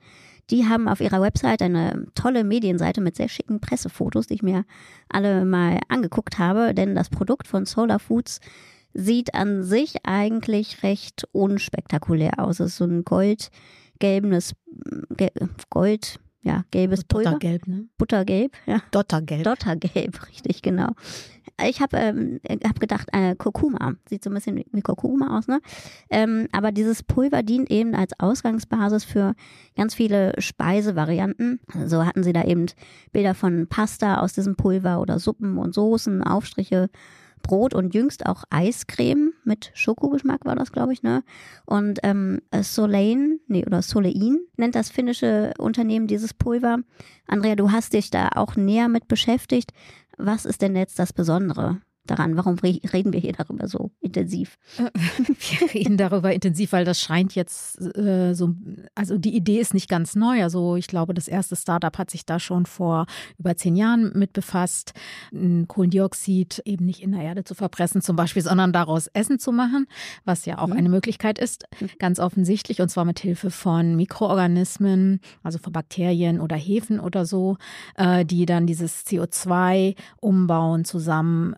Die 0.51 0.67
haben 0.67 0.87
auf 0.87 1.01
ihrer 1.01 1.21
Website 1.21 1.61
eine 1.61 2.07
tolle 2.15 2.45
Medienseite 2.45 3.01
mit 3.01 3.17
sehr 3.17 3.29
schicken 3.29 3.61
Pressefotos, 3.61 4.29
die 4.29 4.35
ich 4.35 4.43
mir 4.45 4.65
alle 5.09 5.45
mal 5.45 5.81
angeguckt 5.89 6.39
habe, 6.39 6.73
denn 6.73 6.95
das 6.95 7.11
Produkt 7.11 7.49
von 7.49 7.67
Solar 7.67 7.99
Foods 7.99 8.41
sieht 8.95 9.35
an 9.35 9.63
sich 9.63 10.07
eigentlich 10.07 10.83
recht 10.83 11.27
unspektakulär 11.33 12.39
aus. 12.39 12.61
Es 12.61 12.73
ist 12.73 12.77
so 12.77 12.85
ein 12.85 13.05
Gold 13.05 13.51
gelbenes 13.99 14.55
Gold, 15.71 16.19
ja, 16.47 16.65
gelbes 16.71 17.03
Pulver. 17.03 17.33
Buttergelb, 17.33 17.67
ne? 17.67 17.89
Buttergelb, 17.99 18.53
ja. 18.67 18.81
Dottergelb. 18.93 19.43
Dottergelb, 19.43 20.29
richtig, 20.31 20.63
genau. 20.63 20.91
Ich 21.67 21.81
habe 21.81 21.97
ähm, 21.97 22.41
hab 22.65 22.79
gedacht, 22.79 23.09
äh, 23.13 23.35
Kurkuma. 23.35 23.95
Sieht 24.09 24.23
so 24.23 24.31
ein 24.31 24.35
bisschen 24.35 24.63
wie 24.73 24.83
Kurkuma 24.83 25.39
aus, 25.39 25.49
ne? 25.49 25.61
Ähm, 26.11 26.47
aber 26.53 26.71
dieses 26.71 27.03
Pulver 27.03 27.43
dient 27.43 27.71
eben 27.71 27.95
als 27.95 28.13
Ausgangsbasis 28.21 29.05
für 29.05 29.35
ganz 29.75 29.95
viele 29.95 30.35
Speisevarianten. 30.39 31.61
So 31.73 31.79
also 31.81 32.05
hatten 32.05 32.23
sie 32.23 32.33
da 32.33 32.45
eben 32.45 32.67
Bilder 33.11 33.35
von 33.35 33.67
Pasta 33.69 34.19
aus 34.19 34.35
diesem 34.35 34.55
Pulver 34.55 35.01
oder 35.01 35.19
Suppen 35.19 35.59
und 35.59 35.75
Soßen, 35.75 36.23
Aufstriche 36.23 36.91
Brot 37.47 37.75
und 37.75 37.95
jüngst 37.95 38.27
auch 38.27 38.43
Eiscreme 38.51 39.33
mit 39.45 39.71
Schokogeschmack 39.75 40.45
war 40.45 40.57
das, 40.57 40.73
glaube 40.73 40.93
ich, 40.93 41.05
ne? 41.05 41.23
Und 41.65 42.01
ähm, 42.03 42.43
Solein, 42.61 43.39
nee, 43.47 43.65
oder 43.65 43.83
Solein 43.83 44.41
nennt 44.57 44.75
das 44.75 44.91
finnische 44.91 45.53
Unternehmen 45.57 46.09
dieses 46.09 46.35
Pulver. 46.35 46.79
Andrea, 47.29 47.55
du 47.55 47.71
hast 47.71 47.93
dich 47.93 48.11
da 48.11 48.31
auch 48.35 48.57
näher 48.57 48.89
mit 48.89 49.07
beschäftigt. 49.07 49.73
Was 50.19 50.45
ist 50.45 50.61
denn 50.61 50.75
jetzt 50.75 50.99
das 50.99 51.13
Besondere 51.13 51.81
daran? 52.07 52.37
Warum 52.37 52.59
re 52.59 52.81
reden 52.93 53.13
wir 53.13 53.21
hier 53.21 53.33
darüber 53.33 53.69
so 53.69 53.91
intensiv? 54.01 54.59
Wir 54.79 55.75
reden 55.75 55.97
darüber 55.97 56.33
intensiv, 56.33 56.73
weil 56.73 56.85
das 56.85 57.01
scheint 57.01 57.35
jetzt 57.35 57.81
äh, 57.97 58.35
so, 58.35 58.55
also 58.95 59.19
die 59.19 59.35
Idee 59.35 59.61
ist 59.61 59.75
nicht 59.75 59.89
ganz 59.89 60.15
neu. 60.15 60.43
Also 60.43 60.77
ich 60.77 60.87
glaube, 60.87 61.15
das 61.15 61.29
erste 61.29 61.57
Startup 61.57 61.97
hat 61.97 62.11
sich 62.11 62.27
da 62.27 62.41
schon 62.41 62.67
vor 62.67 63.07
über 63.39 63.57
zehn 63.57 63.77
Jahren 63.77 64.13
mit 64.15 64.33
befasst, 64.33 64.93
Kohlendioxid 65.69 66.63
eben 66.65 66.85
nicht 66.85 67.03
in 67.03 67.13
der 67.13 67.23
Erde 67.23 67.45
zu 67.45 67.55
verpressen 67.55 68.03
zum 68.03 68.17
Beispiel, 68.17 68.43
sondern 68.43 68.73
daraus 68.73 69.07
Essen 69.09 69.39
zu 69.39 69.53
machen, 69.53 69.87
was 70.25 70.47
ja 70.47 70.59
auch 70.59 70.69
mhm. 70.69 70.75
eine 70.75 70.89
Möglichkeit 70.89 71.39
ist, 71.39 71.65
mhm. 71.81 71.91
ganz 71.99 72.19
offensichtlich, 72.19 72.81
und 72.81 72.89
zwar 72.89 73.05
mit 73.05 73.19
Hilfe 73.19 73.51
von 73.51 73.97
Mikroorganismen, 73.97 75.21
also 75.43 75.59
von 75.59 75.73
Bakterien 75.73 76.41
oder 76.41 76.57
Hefen 76.57 77.01
oder 77.01 77.25
so, 77.25 77.57
äh, 77.97 78.25
die 78.25 78.47
dann 78.47 78.67
dieses 78.67 79.07
CO2 79.07 79.95
umbauen 80.21 80.85
zusammen 80.85 81.55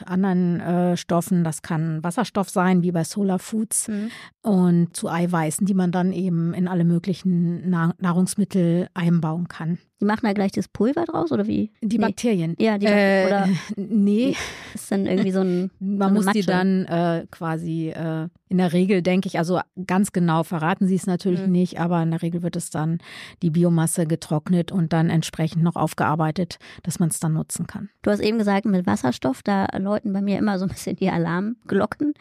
mit 0.00 0.08
anderen 0.08 0.60
äh, 0.60 0.96
Stoffen. 0.96 1.44
Das 1.44 1.62
kann 1.62 2.02
Wasserstoff 2.02 2.48
sein, 2.48 2.82
wie 2.82 2.92
bei 2.92 3.04
Solar 3.04 3.38
Foods, 3.38 3.88
mhm. 3.88 4.10
und 4.42 4.96
zu 4.96 5.08
Eiweißen, 5.08 5.66
die 5.66 5.74
man 5.74 5.92
dann 5.92 6.12
eben 6.12 6.54
in 6.54 6.68
alle 6.68 6.84
möglichen 6.84 7.70
Nahrungsmittel 7.70 8.88
einbauen 8.94 9.48
kann. 9.48 9.78
Die 10.02 10.06
machen 10.06 10.22
da 10.24 10.32
gleich 10.32 10.50
das 10.50 10.66
Pulver 10.66 11.04
draus 11.04 11.30
oder 11.30 11.46
wie? 11.46 11.70
Die 11.80 11.96
nee. 11.96 12.04
Bakterien. 12.04 12.56
Ja, 12.58 12.76
die 12.76 12.86
äh, 12.86 13.24
oder 13.24 13.48
Nee. 13.76 14.34
Ist 14.74 14.90
dann 14.90 15.06
irgendwie 15.06 15.30
so 15.30 15.42
ein. 15.42 15.70
Man 15.78 16.08
so 16.08 16.14
muss 16.16 16.24
Matsche. 16.24 16.40
die 16.40 16.46
dann 16.46 16.84
äh, 16.86 17.24
quasi 17.30 17.90
äh, 17.90 18.26
in 18.52 18.58
der 18.58 18.72
Regel, 18.74 19.00
denke 19.00 19.28
ich, 19.28 19.38
also 19.38 19.60
ganz 19.86 20.12
genau 20.12 20.42
verraten 20.42 20.86
sie 20.86 20.96
es 20.96 21.06
natürlich 21.06 21.40
mhm. 21.40 21.52
nicht, 21.52 21.80
aber 21.80 22.02
in 22.02 22.10
der 22.10 22.20
Regel 22.20 22.42
wird 22.42 22.54
es 22.54 22.68
dann 22.68 22.98
die 23.40 23.48
Biomasse 23.48 24.06
getrocknet 24.06 24.70
und 24.70 24.92
dann 24.92 25.08
entsprechend 25.08 25.62
noch 25.62 25.74
aufgearbeitet, 25.74 26.58
dass 26.82 26.98
man 26.98 27.08
es 27.08 27.18
dann 27.18 27.32
nutzen 27.32 27.66
kann. 27.66 27.88
Du 28.02 28.10
hast 28.10 28.20
eben 28.20 28.36
gesagt, 28.36 28.66
mit 28.66 28.86
Wasserstoff, 28.86 29.42
da 29.42 29.68
läuten 29.78 30.12
bei 30.12 30.20
mir 30.20 30.36
immer 30.36 30.58
so 30.58 30.66
ein 30.66 30.68
bisschen 30.68 30.96
die 30.96 31.08
Alarmglocken. 31.08 32.12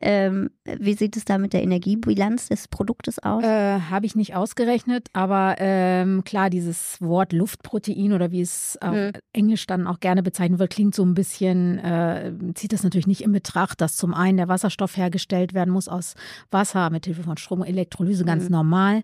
Ähm, 0.00 0.50
wie 0.78 0.94
sieht 0.94 1.16
es 1.16 1.24
da 1.24 1.38
mit 1.38 1.52
der 1.52 1.64
Energiebilanz 1.64 2.48
des 2.50 2.68
Produktes 2.68 3.18
aus? 3.18 3.42
Äh, 3.42 3.80
Habe 3.80 4.06
ich 4.06 4.14
nicht 4.14 4.36
ausgerechnet, 4.36 5.08
aber 5.12 5.56
ähm, 5.58 6.22
klar, 6.22 6.50
dieses 6.50 7.00
Wort 7.00 7.29
Wort 7.30 7.32
Luftprotein 7.32 8.12
oder 8.12 8.30
wie 8.30 8.40
es 8.40 8.78
auf 8.80 8.94
mhm. 8.94 9.12
Englisch 9.32 9.66
dann 9.66 9.86
auch 9.86 10.00
gerne 10.00 10.22
bezeichnet 10.22 10.58
wird, 10.58 10.72
klingt 10.72 10.94
so 10.94 11.04
ein 11.04 11.14
bisschen, 11.14 11.78
äh, 11.78 12.32
zieht 12.54 12.72
das 12.72 12.82
natürlich 12.82 13.06
nicht 13.06 13.22
in 13.22 13.32
Betracht, 13.32 13.80
dass 13.80 13.96
zum 13.96 14.14
einen 14.14 14.36
der 14.36 14.48
Wasserstoff 14.48 14.96
hergestellt 14.96 15.54
werden 15.54 15.72
muss 15.72 15.88
aus 15.88 16.14
Wasser 16.50 16.90
mit 16.90 17.06
Hilfe 17.06 17.22
von 17.22 17.36
Strom 17.36 17.60
und 17.60 17.66
Elektrolyse, 17.66 18.24
ganz 18.24 18.44
mhm. 18.44 18.52
normal. 18.52 19.02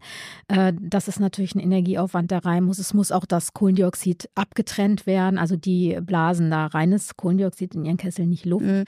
Äh, 0.49 0.73
das 0.81 1.09
ist 1.09 1.21
natürlich 1.21 1.55
ein 1.55 1.61
Energieaufwand, 1.61 2.31
der 2.31 2.45
rein 2.45 2.65
muss. 2.65 2.79
Es 2.79 2.95
muss 2.95 3.13
auch 3.13 3.25
das 3.25 3.53
Kohlendioxid 3.53 4.29
abgetrennt 4.35 5.07
werden. 5.07 5.39
Also 5.39 5.57
die 5.57 5.99
blasen 6.03 6.51
da 6.51 6.67
reines 6.67 7.17
Kohlendioxid 7.17 7.75
in 7.75 7.85
ihren 7.85 7.97
Kessel, 7.97 8.27
nicht 8.27 8.45
Luft. 8.45 8.67
Mhm. 8.67 8.85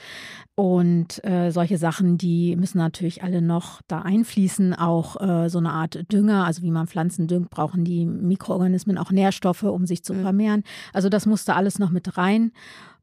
Und 0.54 1.24
äh, 1.24 1.50
solche 1.50 1.78
Sachen, 1.78 2.18
die 2.18 2.56
müssen 2.56 2.78
natürlich 2.78 3.22
alle 3.22 3.40
noch 3.40 3.80
da 3.86 4.02
einfließen. 4.02 4.74
Auch 4.74 5.20
äh, 5.20 5.48
so 5.48 5.58
eine 5.58 5.70
Art 5.70 6.10
Dünger, 6.10 6.44
also 6.44 6.62
wie 6.62 6.70
man 6.70 6.88
Pflanzen 6.88 7.28
düngt, 7.28 7.50
brauchen 7.50 7.84
die 7.84 8.06
Mikroorganismen 8.06 8.98
auch 8.98 9.12
Nährstoffe, 9.12 9.27
um 9.72 9.86
sich 9.86 10.02
zu 10.02 10.14
mhm. 10.14 10.22
vermehren. 10.22 10.64
Also 10.92 11.08
das 11.08 11.26
musste 11.26 11.54
alles 11.54 11.78
noch 11.78 11.90
mit 11.90 12.16
rein. 12.16 12.52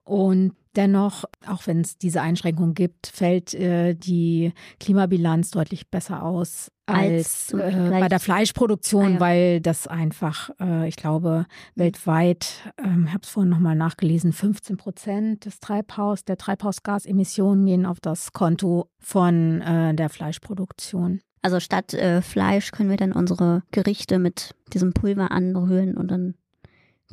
Und 0.03 0.53
dennoch, 0.75 1.25
auch 1.47 1.65
wenn 1.65 1.81
es 1.81 1.97
diese 1.97 2.21
Einschränkung 2.21 2.73
gibt, 2.73 3.07
fällt 3.07 3.53
äh, 3.53 3.95
die 3.95 4.53
Klimabilanz 4.79 5.51
deutlich 5.51 5.89
besser 5.89 6.23
aus 6.23 6.71
als, 6.85 7.51
als 7.51 7.73
äh, 7.73 7.89
bei 7.89 8.07
der 8.07 8.19
Fleischproduktion, 8.19 9.05
ah, 9.05 9.09
ja. 9.09 9.19
weil 9.19 9.61
das 9.61 9.87
einfach, 9.87 10.51
äh, 10.59 10.87
ich 10.87 10.95
glaube, 10.95 11.47
weltweit, 11.73 12.71
ähm, 12.77 13.05
ich 13.07 13.13
habe 13.13 13.23
es 13.23 13.29
vorhin 13.29 13.49
nochmal 13.49 13.75
nachgelesen, 13.75 14.31
15 14.31 14.77
Prozent 14.77 15.45
des 15.45 15.59
Treibhaus, 15.59 16.23
der 16.25 16.37
Treibhausgasemissionen 16.37 17.65
gehen 17.65 17.85
auf 17.87 17.99
das 17.99 18.33
Konto 18.33 18.89
von 18.99 19.61
äh, 19.61 19.95
der 19.95 20.09
Fleischproduktion. 20.09 21.21
Also 21.45 21.59
statt 21.59 21.93
äh, 21.93 22.23
Fleisch 22.23 22.71
können 22.71 22.89
wir 22.89 22.97
dann 22.97 23.11
unsere 23.11 23.61
Gerichte 23.69 24.17
mit 24.17 24.55
diesem 24.73 24.93
Pulver 24.93 25.31
anrühren 25.31 25.95
und 25.95 26.09
dann 26.09 26.33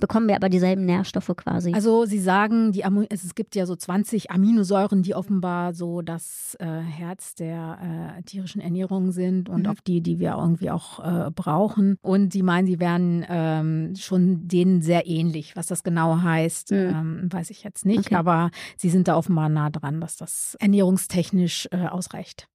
bekommen 0.01 0.27
wir 0.27 0.37
aber 0.37 0.49
dieselben 0.49 0.87
Nährstoffe 0.87 1.37
quasi. 1.37 1.75
Also 1.75 2.07
Sie 2.07 2.19
sagen, 2.19 2.73
die 2.73 2.83
es 3.11 3.35
gibt 3.35 3.55
ja 3.55 3.67
so 3.67 3.77
20 3.77 4.31
Aminosäuren, 4.31 5.03
die 5.03 5.15
offenbar 5.15 5.75
so 5.75 6.01
das 6.01 6.57
äh, 6.61 6.65
Herz 6.67 7.35
der 7.35 8.17
äh, 8.17 8.23
tierischen 8.23 8.63
Ernährung 8.63 9.13
sind 9.13 9.51
und 9.51 9.65
mhm. 9.65 9.67
auf 9.67 9.83
die, 9.83 10.01
die 10.01 10.19
wir 10.19 10.37
irgendwie 10.39 10.71
auch 10.71 11.01
äh, 11.01 11.31
brauchen. 11.31 11.99
Und 12.01 12.33
Sie 12.33 12.43
meinen, 12.43 12.67
sie 12.67 12.81
wären 12.81 13.27
ähm, 13.29 13.95
schon 13.97 14.49
denen 14.49 14.81
sehr 14.81 15.07
ähnlich. 15.07 15.57
Was 15.57 15.67
das 15.67 15.83
genau 15.83 16.23
heißt, 16.23 16.71
mhm. 16.71 16.79
ähm, 16.79 17.29
weiß 17.31 17.51
ich 17.51 17.65
jetzt 17.65 17.85
nicht. 17.85 18.07
Okay. 18.07 18.15
Aber 18.15 18.51
Sie 18.79 18.89
sind 18.89 19.09
da 19.09 19.17
offenbar 19.19 19.51
nah 19.51 19.69
dran, 19.69 20.01
dass 20.01 20.17
das 20.17 20.57
ernährungstechnisch 20.59 21.69
äh, 21.71 21.87
ausreicht. 21.89 22.49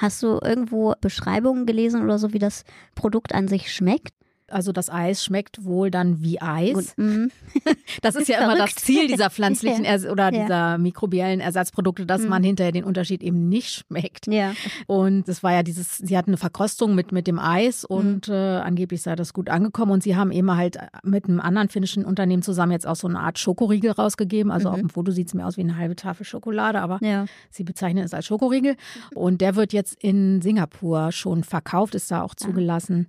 Hast 0.00 0.22
du 0.22 0.38
irgendwo 0.42 0.94
Beschreibungen 0.98 1.66
gelesen 1.66 2.02
oder 2.02 2.18
so, 2.18 2.32
wie 2.32 2.38
das 2.38 2.64
Produkt 2.94 3.34
an 3.34 3.48
sich 3.48 3.70
schmeckt? 3.70 4.14
Also 4.50 4.72
das 4.72 4.90
Eis 4.90 5.24
schmeckt 5.24 5.64
wohl 5.64 5.90
dann 5.90 6.20
wie 6.22 6.40
Eis. 6.40 6.94
Mhm. 6.96 7.30
Das 8.02 8.14
ist 8.14 8.28
ja 8.28 8.38
immer 8.44 8.56
das 8.56 8.74
Ziel 8.76 9.08
dieser 9.08 9.30
pflanzlichen 9.30 9.84
ja. 9.84 10.10
oder 10.10 10.30
dieser 10.30 10.48
ja. 10.48 10.78
mikrobiellen 10.78 11.40
Ersatzprodukte, 11.40 12.06
dass 12.06 12.22
mhm. 12.22 12.28
man 12.28 12.44
hinterher 12.44 12.72
den 12.72 12.84
Unterschied 12.84 13.22
eben 13.22 13.48
nicht 13.48 13.70
schmeckt. 13.70 14.26
Ja. 14.28 14.54
Und 14.86 15.28
es 15.28 15.42
war 15.42 15.52
ja 15.52 15.62
dieses, 15.62 15.98
sie 15.98 16.16
hatten 16.16 16.30
eine 16.30 16.36
Verkostung 16.36 16.94
mit, 16.94 17.12
mit 17.12 17.26
dem 17.26 17.38
Eis 17.38 17.84
und 17.84 18.28
mhm. 18.28 18.34
äh, 18.34 18.58
angeblich 18.58 19.02
sei 19.02 19.16
das 19.16 19.32
gut 19.32 19.48
angekommen. 19.48 19.92
Und 19.92 20.02
sie 20.02 20.16
haben 20.16 20.30
eben 20.30 20.56
halt 20.56 20.78
mit 21.02 21.24
einem 21.24 21.40
anderen 21.40 21.68
finnischen 21.68 22.04
Unternehmen 22.04 22.42
zusammen 22.42 22.72
jetzt 22.72 22.86
auch 22.86 22.96
so 22.96 23.08
eine 23.08 23.18
Art 23.18 23.38
Schokoriegel 23.38 23.90
rausgegeben. 23.90 24.52
Also 24.52 24.68
mhm. 24.68 24.74
auf 24.74 24.80
dem 24.80 24.90
Foto 24.90 25.10
sieht 25.10 25.28
es 25.28 25.34
mir 25.34 25.46
aus 25.46 25.56
wie 25.56 25.62
eine 25.62 25.76
halbe 25.76 25.96
Tafel 25.96 26.24
Schokolade, 26.24 26.80
aber 26.80 26.98
ja. 27.02 27.26
sie 27.50 27.64
bezeichnen 27.64 28.04
es 28.04 28.14
als 28.14 28.26
Schokoriegel. 28.26 28.76
Und 29.14 29.40
der 29.40 29.56
wird 29.56 29.72
jetzt 29.72 29.96
in 30.02 30.40
Singapur 30.42 31.12
schon 31.12 31.44
verkauft, 31.44 31.94
ist 31.94 32.10
da 32.10 32.22
auch 32.22 32.34
ah. 32.34 32.36
zugelassen. 32.36 33.08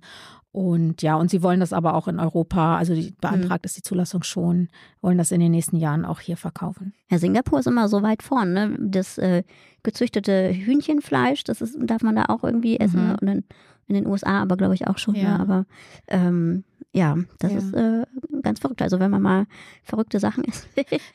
Und 0.52 1.00
ja, 1.00 1.16
und 1.16 1.30
sie 1.30 1.42
wollen 1.42 1.60
das 1.60 1.72
aber 1.72 1.94
auch 1.94 2.08
in 2.08 2.20
Europa, 2.20 2.76
also 2.76 2.94
die, 2.94 3.14
beantragt 3.18 3.64
mhm. 3.64 3.66
ist 3.66 3.78
die 3.78 3.82
Zulassung 3.82 4.22
schon, 4.22 4.68
wollen 5.00 5.16
das 5.16 5.32
in 5.32 5.40
den 5.40 5.50
nächsten 5.50 5.76
Jahren 5.76 6.04
auch 6.04 6.20
hier 6.20 6.36
verkaufen. 6.36 6.92
Ja, 7.10 7.18
Singapur 7.18 7.58
ist 7.58 7.66
immer 7.66 7.88
so 7.88 8.02
weit 8.02 8.22
vorn, 8.22 8.52
ne? 8.52 8.76
Das 8.78 9.16
äh, 9.16 9.44
gezüchtete 9.82 10.52
Hühnchenfleisch, 10.52 11.44
das 11.44 11.62
ist, 11.62 11.78
darf 11.80 12.02
man 12.02 12.16
da 12.16 12.26
auch 12.28 12.44
irgendwie 12.44 12.78
essen. 12.78 13.06
Mhm. 13.06 13.16
Und 13.20 13.28
in, 13.28 13.44
in, 13.86 13.94
den 13.94 14.06
USA 14.06 14.42
aber, 14.42 14.58
glaube 14.58 14.74
ich, 14.74 14.86
auch 14.86 14.98
schon. 14.98 15.14
Ja. 15.14 15.38
Ne? 15.38 15.40
Aber 15.40 15.66
ähm, 16.08 16.64
ja, 16.94 17.16
das 17.38 17.52
ja. 17.52 17.58
ist 17.58 17.74
äh, 17.74 18.04
ganz 18.42 18.60
verrückt. 18.60 18.82
Also 18.82 19.00
wenn 19.00 19.10
man 19.10 19.22
mal 19.22 19.46
verrückte 19.82 20.20
Sachen 20.20 20.44
isst. 20.44 20.68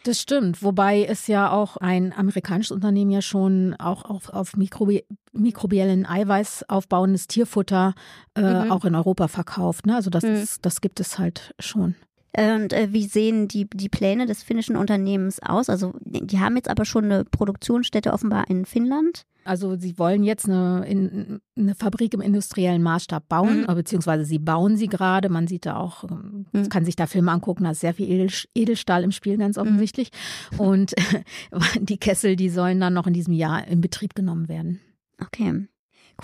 das 0.03 0.19
stimmt. 0.19 0.63
Wobei 0.63 1.03
es 1.03 1.27
ja 1.27 1.51
auch 1.51 1.77
ein 1.77 2.13
amerikanisches 2.13 2.71
Unternehmen 2.71 3.11
ja 3.11 3.21
schon 3.21 3.75
auch 3.75 4.05
auf, 4.05 4.29
auf 4.29 4.55
Mikrobi 4.57 5.03
mikrobiellen 5.33 6.07
Eiweiß 6.07 6.67
aufbauendes 6.67 7.27
Tierfutter 7.27 7.93
äh, 8.35 8.41
mhm. 8.41 8.71
auch 8.71 8.85
in 8.85 8.95
Europa 8.95 9.27
verkauft. 9.27 9.85
Ne? 9.85 9.95
Also 9.95 10.09
das, 10.09 10.23
mhm. 10.23 10.31
ist, 10.31 10.65
das 10.65 10.81
gibt 10.81 10.99
es 10.99 11.19
halt 11.19 11.53
schon. 11.59 11.95
Und 12.37 12.71
äh, 12.71 12.89
wie 12.91 13.05
sehen 13.05 13.47
die, 13.47 13.67
die 13.67 13.89
Pläne 13.89 14.27
des 14.27 14.43
finnischen 14.43 14.75
Unternehmens 14.75 15.41
aus? 15.41 15.69
Also 15.69 15.93
die 16.01 16.39
haben 16.39 16.55
jetzt 16.55 16.69
aber 16.69 16.85
schon 16.85 17.05
eine 17.05 17.25
Produktionsstätte 17.25 18.13
offenbar 18.13 18.47
in 18.47 18.65
Finnland. 18.65 19.25
Also 19.43 19.75
sie 19.75 19.97
wollen 19.97 20.23
jetzt 20.23 20.45
eine, 20.45 20.85
in, 20.87 21.39
eine 21.57 21.73
Fabrik 21.73 22.13
im 22.13 22.21
industriellen 22.21 22.83
Maßstab 22.83 23.27
bauen, 23.27 23.61
mhm. 23.61 23.73
beziehungsweise 23.73 24.23
sie 24.23 24.37
bauen 24.37 24.77
sie 24.77 24.87
gerade. 24.87 25.29
Man 25.29 25.47
sieht 25.47 25.65
da 25.65 25.77
auch, 25.77 26.03
ähm, 26.03 26.45
mhm. 26.51 26.69
kann 26.69 26.85
sich 26.85 26.95
da 26.95 27.07
Filme 27.07 27.31
angucken, 27.31 27.63
da 27.63 27.71
ist 27.71 27.79
sehr 27.79 27.95
viel 27.95 28.29
Edelstahl 28.53 29.03
im 29.03 29.11
Spiel, 29.11 29.37
ganz 29.37 29.55
mhm. 29.55 29.63
offensichtlich. 29.63 30.11
Mhm. 30.51 30.59
Und 30.59 30.95
die 31.79 31.97
Kessel, 31.97 32.35
die 32.35 32.49
sollen 32.49 32.79
dann 32.79 32.93
noch 32.93 33.07
in 33.07 33.13
diesem 33.13 33.33
Jahr 33.33 33.65
in 33.65 33.81
Betrieb 33.81 34.13
genommen 34.13 34.47
werden. 34.47 34.79
Okay 35.19 35.67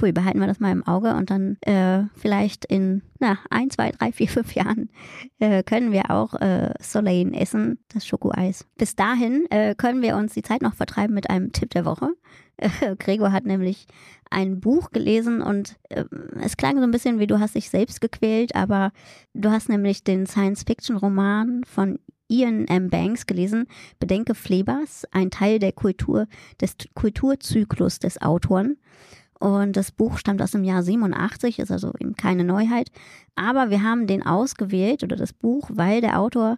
cool, 0.01 0.13
behalten 0.13 0.39
wir 0.39 0.47
das 0.47 0.59
mal 0.59 0.71
im 0.71 0.85
Auge 0.85 1.13
und 1.15 1.29
dann 1.29 1.57
äh, 1.61 2.03
vielleicht 2.15 2.65
in 2.65 3.01
na, 3.19 3.37
ein, 3.49 3.69
zwei, 3.69 3.91
drei, 3.91 4.11
vier, 4.11 4.27
fünf 4.27 4.53
Jahren 4.53 4.89
äh, 5.39 5.63
können 5.63 5.91
wir 5.91 6.11
auch 6.11 6.33
äh, 6.35 6.73
Soleil 6.79 7.33
essen, 7.33 7.79
das 7.93 8.05
Schokoeis. 8.05 8.65
Bis 8.77 8.95
dahin 8.95 9.45
äh, 9.49 9.75
können 9.75 10.01
wir 10.01 10.15
uns 10.17 10.33
die 10.33 10.41
Zeit 10.41 10.61
noch 10.61 10.73
vertreiben 10.73 11.13
mit 11.13 11.29
einem 11.29 11.51
Tipp 11.51 11.69
der 11.69 11.85
Woche. 11.85 12.09
Äh, 12.57 12.95
Gregor 12.97 13.31
hat 13.31 13.45
nämlich 13.45 13.87
ein 14.29 14.59
Buch 14.59 14.91
gelesen 14.91 15.41
und 15.41 15.77
äh, 15.89 16.05
es 16.41 16.57
klang 16.57 16.77
so 16.77 16.83
ein 16.83 16.91
bisschen 16.91 17.19
wie 17.19 17.27
du 17.27 17.39
hast 17.39 17.55
dich 17.55 17.69
selbst 17.69 18.01
gequält, 18.01 18.55
aber 18.55 18.91
du 19.33 19.51
hast 19.51 19.69
nämlich 19.69 20.03
den 20.03 20.25
Science-Fiction-Roman 20.25 21.63
von 21.65 21.99
Ian 22.27 22.67
M. 22.67 22.89
Banks 22.89 23.27
gelesen, 23.27 23.67
Bedenke 23.99 24.33
Flebers, 24.33 25.05
ein 25.11 25.29
Teil 25.29 25.59
der 25.59 25.71
Kultur, 25.71 26.27
des 26.59 26.75
Kulturzyklus 26.95 27.99
des 27.99 28.21
Autoren. 28.21 28.77
Und 29.43 29.73
das 29.75 29.91
Buch 29.91 30.17
stammt 30.17 30.41
aus 30.41 30.51
dem 30.51 30.63
Jahr 30.63 30.83
87, 30.83 31.59
ist 31.59 31.69
also 31.69 31.91
eben 31.99 32.15
keine 32.15 32.45
Neuheit. 32.45 32.87
Aber 33.35 33.69
wir 33.69 33.83
haben 33.83 34.07
den 34.07 34.25
ausgewählt 34.25 35.03
oder 35.03 35.17
das 35.17 35.33
Buch, 35.33 35.69
weil 35.73 35.99
der 35.99 36.17
Autor 36.21 36.57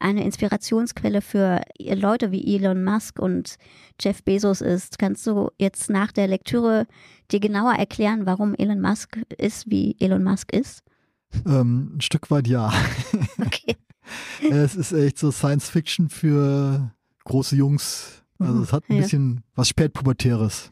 eine 0.00 0.22
Inspirationsquelle 0.22 1.22
für 1.22 1.62
Leute 1.80 2.32
wie 2.32 2.54
Elon 2.54 2.84
Musk 2.84 3.18
und 3.20 3.56
Jeff 3.98 4.22
Bezos 4.22 4.60
ist. 4.60 4.98
Kannst 4.98 5.26
du 5.26 5.48
jetzt 5.56 5.88
nach 5.88 6.12
der 6.12 6.26
Lektüre 6.28 6.86
dir 7.30 7.40
genauer 7.40 7.72
erklären, 7.72 8.26
warum 8.26 8.54
Elon 8.54 8.82
Musk 8.82 9.16
ist, 9.38 9.70
wie 9.70 9.96
Elon 9.98 10.22
Musk 10.22 10.52
ist? 10.52 10.82
Ähm, 11.46 11.92
ein 11.96 12.00
Stück 12.02 12.30
weit 12.30 12.46
ja. 12.48 12.70
Okay. 13.38 13.76
es 14.50 14.76
ist 14.76 14.92
echt 14.92 15.18
so 15.18 15.30
Science 15.30 15.70
Fiction 15.70 16.10
für 16.10 16.90
große 17.24 17.56
Jungs 17.56 18.22
Also 18.38 18.62
es 18.62 18.72
hat 18.74 18.84
ein 18.90 18.96
Ja. 18.96 19.02
bisschen 19.02 19.42
was 19.54 19.68
spätpubertäres. 19.68 20.70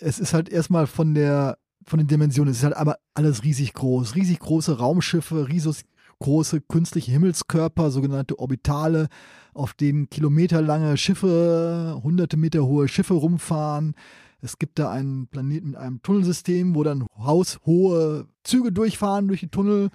Es 0.00 0.18
ist 0.18 0.34
halt 0.34 0.48
erstmal 0.48 0.86
von 0.86 1.14
der 1.14 1.58
von 1.86 1.98
den 1.98 2.08
Dimensionen, 2.08 2.50
es 2.50 2.58
ist 2.58 2.64
halt 2.64 2.76
einmal 2.76 2.98
alles 3.14 3.44
riesig 3.44 3.72
groß, 3.72 4.14
riesig 4.14 4.38
große 4.40 4.78
Raumschiffe, 4.78 5.48
riesig 5.48 5.84
große 6.20 6.60
künstliche 6.60 7.12
Himmelskörper, 7.12 7.90
sogenannte 7.90 8.38
Orbitale, 8.38 9.08
auf 9.54 9.74
denen 9.74 10.10
kilometerlange 10.10 10.96
Schiffe, 10.96 12.00
hunderte 12.02 12.36
Meter 12.36 12.64
hohe 12.64 12.88
Schiffe 12.88 13.14
rumfahren. 13.14 13.94
Es 14.40 14.58
gibt 14.58 14.78
da 14.78 14.90
einen 14.90 15.26
Planeten 15.28 15.68
mit 15.68 15.76
einem 15.76 16.02
Tunnelsystem, 16.02 16.74
wo 16.74 16.84
dann 16.84 17.06
haushohe 17.18 18.26
Züge 18.44 18.72
durchfahren 18.72 19.28
durch 19.28 19.40
die 19.40 19.48
Tunnel. 19.48 19.90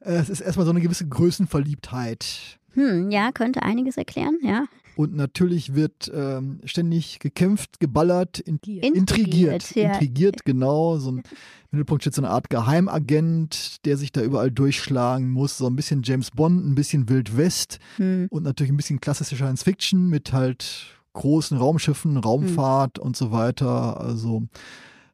Es 0.00 0.28
ist 0.28 0.40
erstmal 0.40 0.66
so 0.66 0.70
eine 0.70 0.80
gewisse 0.80 1.08
Größenverliebtheit. 1.08 2.58
Hm, 2.74 3.10
ja, 3.10 3.32
könnte 3.32 3.62
einiges 3.62 3.96
erklären, 3.96 4.38
ja. 4.42 4.66
Und 4.96 5.14
natürlich 5.14 5.74
wird 5.74 6.10
ähm, 6.14 6.60
ständig 6.64 7.18
gekämpft, 7.18 7.80
geballert, 7.80 8.38
in, 8.40 8.54
Intrigiert. 8.56 8.94
intrigiert. 8.96 9.74
ja. 9.76 9.92
Intrigiert, 9.92 10.44
genau. 10.46 10.98
So 10.98 11.10
ein, 11.12 11.18
Im 11.18 11.22
Mittelpunkt 11.70 12.02
steht 12.02 12.14
so 12.14 12.22
eine 12.22 12.30
Art 12.30 12.48
Geheimagent, 12.48 13.84
der 13.84 13.98
sich 13.98 14.10
da 14.10 14.22
überall 14.22 14.50
durchschlagen 14.50 15.30
muss. 15.30 15.58
So 15.58 15.66
ein 15.66 15.76
bisschen 15.76 16.02
James 16.02 16.30
Bond, 16.30 16.64
ein 16.66 16.74
bisschen 16.74 17.08
Wild 17.10 17.36
West 17.36 17.78
Hm. 17.96 18.26
und 18.30 18.42
natürlich 18.42 18.72
ein 18.72 18.76
bisschen 18.78 19.00
klassische 19.00 19.36
Science 19.36 19.62
Fiction 19.62 20.08
mit 20.08 20.32
halt 20.32 20.86
großen 21.12 21.56
Raumschiffen, 21.58 22.16
Raumfahrt 22.16 22.98
und 22.98 23.16
so 23.16 23.30
weiter. 23.32 24.00
Also 24.00 24.44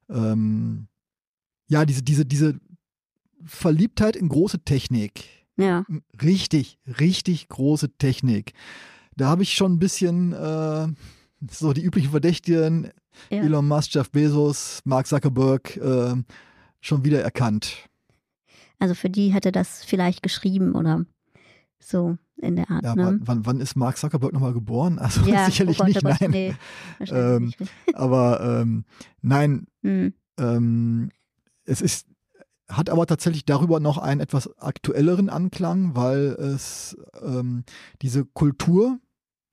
ähm, 0.09 0.87
ja, 1.69 1.85
diese, 1.85 2.03
diese, 2.03 2.25
diese 2.25 2.55
Verliebtheit 3.45 4.15
in 4.17 4.29
große 4.29 4.61
Technik 4.61 5.25
Ja. 5.57 5.85
richtig, 6.23 6.79
richtig 7.01 7.49
große 7.49 7.91
Technik. 7.99 8.53
Da 9.17 9.27
habe 9.29 9.43
ich 9.43 9.53
schon 9.55 9.73
ein 9.75 9.79
bisschen 9.79 10.33
äh, 10.33 10.89
so 11.51 11.73
die 11.73 11.83
üblichen 11.83 12.11
Verdächtigen, 12.11 12.91
Ja. 13.31 13.43
Elon 13.43 13.67
Musk, 13.69 13.95
Jeff 13.95 14.11
Bezos, 14.11 14.81
Mark 14.85 15.07
Zuckerberg, 15.07 15.77
äh, 15.77 16.15
schon 16.81 17.05
wieder 17.05 17.23
erkannt. 17.23 17.89
Also 18.79 18.95
für 18.95 19.11
die 19.11 19.33
hätte 19.33 19.53
das 19.53 19.85
vielleicht 19.85 20.23
geschrieben 20.23 20.75
oder 20.75 21.05
so 21.79 22.17
in 22.37 22.57
der 22.57 22.71
Art, 22.71 22.85
Ja, 22.85 22.95
ne? 22.97 23.19
wann, 23.23 23.47
wann, 23.47 23.61
ist 23.61 23.77
Mark 23.77 23.97
Zuckerberg 23.97 24.33
nochmal 24.33 24.53
geboren? 24.53 24.99
Also 24.99 25.21
Ja, 25.27 25.47
sicherlich 25.47 25.79
oh 25.81 25.85
Gott, 25.85 25.89
nicht, 25.89 26.05
oh 26.05 26.09
Gott, 26.09 26.21
nein. 26.21 26.31
Nee, 26.31 26.55
Ähm, 27.11 27.45
nicht. 27.47 27.59
Aber 27.95 28.61
ähm, 28.63 28.85
nein, 29.21 29.67
Hm. 29.83 30.15
ähm, 30.39 31.11
es 31.65 31.81
ist, 31.81 32.07
hat 32.77 32.91
aber 32.91 33.07
tatsächlich 33.07 33.45
darüber 33.45 33.81
noch 33.81 33.99
einen 33.99 34.21
etwas 34.21 34.57
aktuelleren 34.59 35.29
Anklang, 35.29 35.95
weil 35.97 36.29
es 36.39 36.97
ähm, 37.23 37.65
diese 38.03 38.25
Kultur 38.25 38.99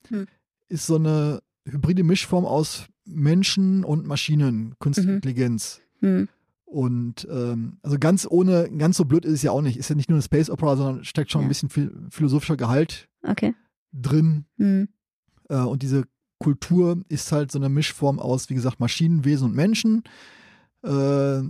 Hm. 0.08 0.26
ist 0.68 0.86
so 0.86 0.96
eine 0.96 1.40
hybride 1.66 2.02
Mischform 2.02 2.44
aus 2.46 2.86
Menschen 3.04 3.84
und 3.84 4.06
Maschinen, 4.06 4.74
Künstliche 4.78 5.08
Mhm. 5.10 5.14
Intelligenz. 5.16 5.80
Hm. 6.00 6.28
Und 6.64 7.26
ähm, 7.30 7.78
also 7.82 7.98
ganz 7.98 8.26
ohne, 8.30 8.70
ganz 8.70 8.96
so 8.96 9.04
blöd 9.04 9.24
ist 9.24 9.32
es 9.34 9.42
ja 9.42 9.50
auch 9.50 9.60
nicht. 9.62 9.76
Ist 9.76 9.90
ja 9.90 9.96
nicht 9.96 10.08
nur 10.08 10.16
eine 10.16 10.22
Space 10.22 10.48
Opera, 10.50 10.76
sondern 10.76 11.04
steckt 11.04 11.30
schon 11.32 11.40
Ja. 11.42 11.46
ein 11.46 11.48
bisschen 11.48 11.68
viel 11.68 11.92
philosophischer 12.10 12.56
Gehalt 12.56 13.08
Okay. 13.22 13.54
drin. 13.92 14.44
Hm. 14.56 14.88
Äh, 15.48 15.56
und 15.56 15.82
diese 15.82 16.04
Kultur 16.38 17.02
ist 17.08 17.32
halt 17.32 17.52
so 17.52 17.58
eine 17.58 17.68
Mischform 17.68 18.18
aus, 18.18 18.48
wie 18.48 18.54
gesagt, 18.54 18.80
Maschinenwesen 18.80 19.48
und 19.48 19.54
Menschen. 19.54 20.04
Äh, 20.82 21.42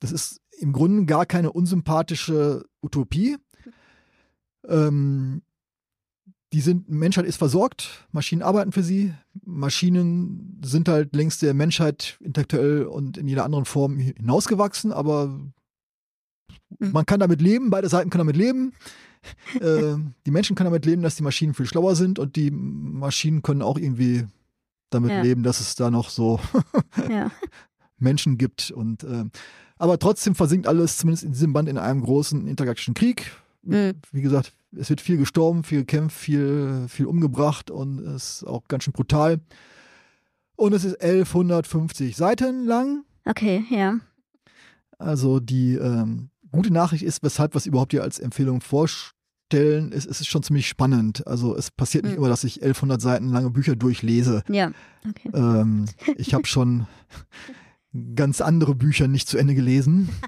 das 0.00 0.12
ist 0.12 0.40
im 0.60 0.72
Grunde 0.72 1.04
gar 1.06 1.26
keine 1.26 1.52
unsympathische 1.52 2.64
Utopie. 2.82 3.36
Ähm, 4.66 5.42
die 6.52 6.60
sind, 6.62 6.88
Menschheit 6.88 7.26
ist 7.26 7.36
versorgt, 7.36 8.06
Maschinen 8.10 8.42
arbeiten 8.42 8.72
für 8.72 8.82
sie. 8.82 9.12
Maschinen 9.44 10.58
sind 10.64 10.88
halt 10.88 11.14
längst 11.14 11.42
der 11.42 11.52
Menschheit 11.52 12.16
intellektuell 12.20 12.84
und 12.84 13.18
in 13.18 13.28
jeder 13.28 13.44
anderen 13.44 13.66
Form 13.66 13.98
hinausgewachsen, 13.98 14.92
aber 14.92 15.38
Mhm. 16.78 16.92
man 16.92 17.06
kann 17.06 17.20
damit 17.20 17.40
leben, 17.40 17.70
beide 17.70 17.88
Seiten 17.88 18.10
können 18.10 18.20
damit 18.26 18.36
leben. 18.36 18.72
äh, 19.60 19.96
die 20.26 20.30
Menschen 20.30 20.54
können 20.54 20.66
damit 20.70 20.86
leben, 20.86 21.02
dass 21.02 21.16
die 21.16 21.22
Maschinen 21.22 21.54
viel 21.54 21.66
schlauer 21.66 21.96
sind 21.96 22.18
und 22.18 22.36
die 22.36 22.50
Maschinen 22.50 23.42
können 23.42 23.62
auch 23.62 23.78
irgendwie 23.78 24.26
damit 24.90 25.10
Ja. 25.10 25.22
leben, 25.22 25.42
dass 25.42 25.60
es 25.60 25.74
da 25.74 25.90
noch 25.90 26.08
so 26.10 26.40
Ja. 27.10 27.30
Menschen 27.98 28.38
gibt. 28.38 28.70
Und 28.70 29.02
äh, 29.04 29.24
aber 29.78 29.98
trotzdem 29.98 30.34
versinkt 30.34 30.66
alles, 30.66 30.98
zumindest 30.98 31.24
in 31.24 31.32
diesem 31.32 31.52
Band, 31.52 31.68
in 31.68 31.78
einem 31.78 32.02
großen 32.02 32.46
intergalaktischen 32.46 32.94
Krieg. 32.94 33.30
Mhm. 33.62 33.94
Wie 34.12 34.22
gesagt, 34.22 34.52
es 34.76 34.90
wird 34.90 35.00
viel 35.00 35.16
gestorben, 35.16 35.64
viel 35.64 35.80
gekämpft, 35.80 36.16
viel, 36.16 36.86
viel 36.88 37.06
umgebracht 37.06 37.70
und 37.70 38.00
es 38.00 38.42
ist 38.42 38.44
auch 38.44 38.64
ganz 38.68 38.84
schön 38.84 38.92
brutal. 38.92 39.40
Und 40.56 40.72
es 40.74 40.84
ist 40.84 41.00
1150 41.00 42.16
Seiten 42.16 42.64
lang. 42.66 43.04
Okay, 43.24 43.64
ja. 43.70 43.98
Also 44.98 45.38
die 45.40 45.74
ähm, 45.74 46.30
gute 46.50 46.72
Nachricht 46.72 47.04
ist, 47.04 47.22
weshalb 47.22 47.54
wir 47.54 47.58
es 47.58 47.66
überhaupt 47.66 47.92
hier 47.92 48.02
als 48.02 48.18
Empfehlung 48.18 48.60
vorstellen, 48.60 49.92
ist, 49.92 50.06
es 50.06 50.20
ist 50.20 50.26
schon 50.26 50.42
ziemlich 50.42 50.66
spannend. 50.66 51.26
Also 51.26 51.56
es 51.56 51.70
passiert 51.70 52.04
nicht 52.04 52.14
Mhm. 52.14 52.18
immer, 52.18 52.28
dass 52.28 52.42
ich 52.44 52.56
1100 52.62 53.00
Seiten 53.00 53.28
lange 53.28 53.50
Bücher 53.50 53.76
durchlese. 53.76 54.42
Ja. 54.48 54.72
Okay. 55.08 55.30
Ähm, 55.32 55.84
ich 56.16 56.34
habe 56.34 56.46
schon 56.46 56.86
ganz 58.14 58.40
andere 58.40 58.74
Bücher 58.74 59.08
nicht 59.08 59.28
zu 59.28 59.38
Ende 59.38 59.54
gelesen. 59.54 60.08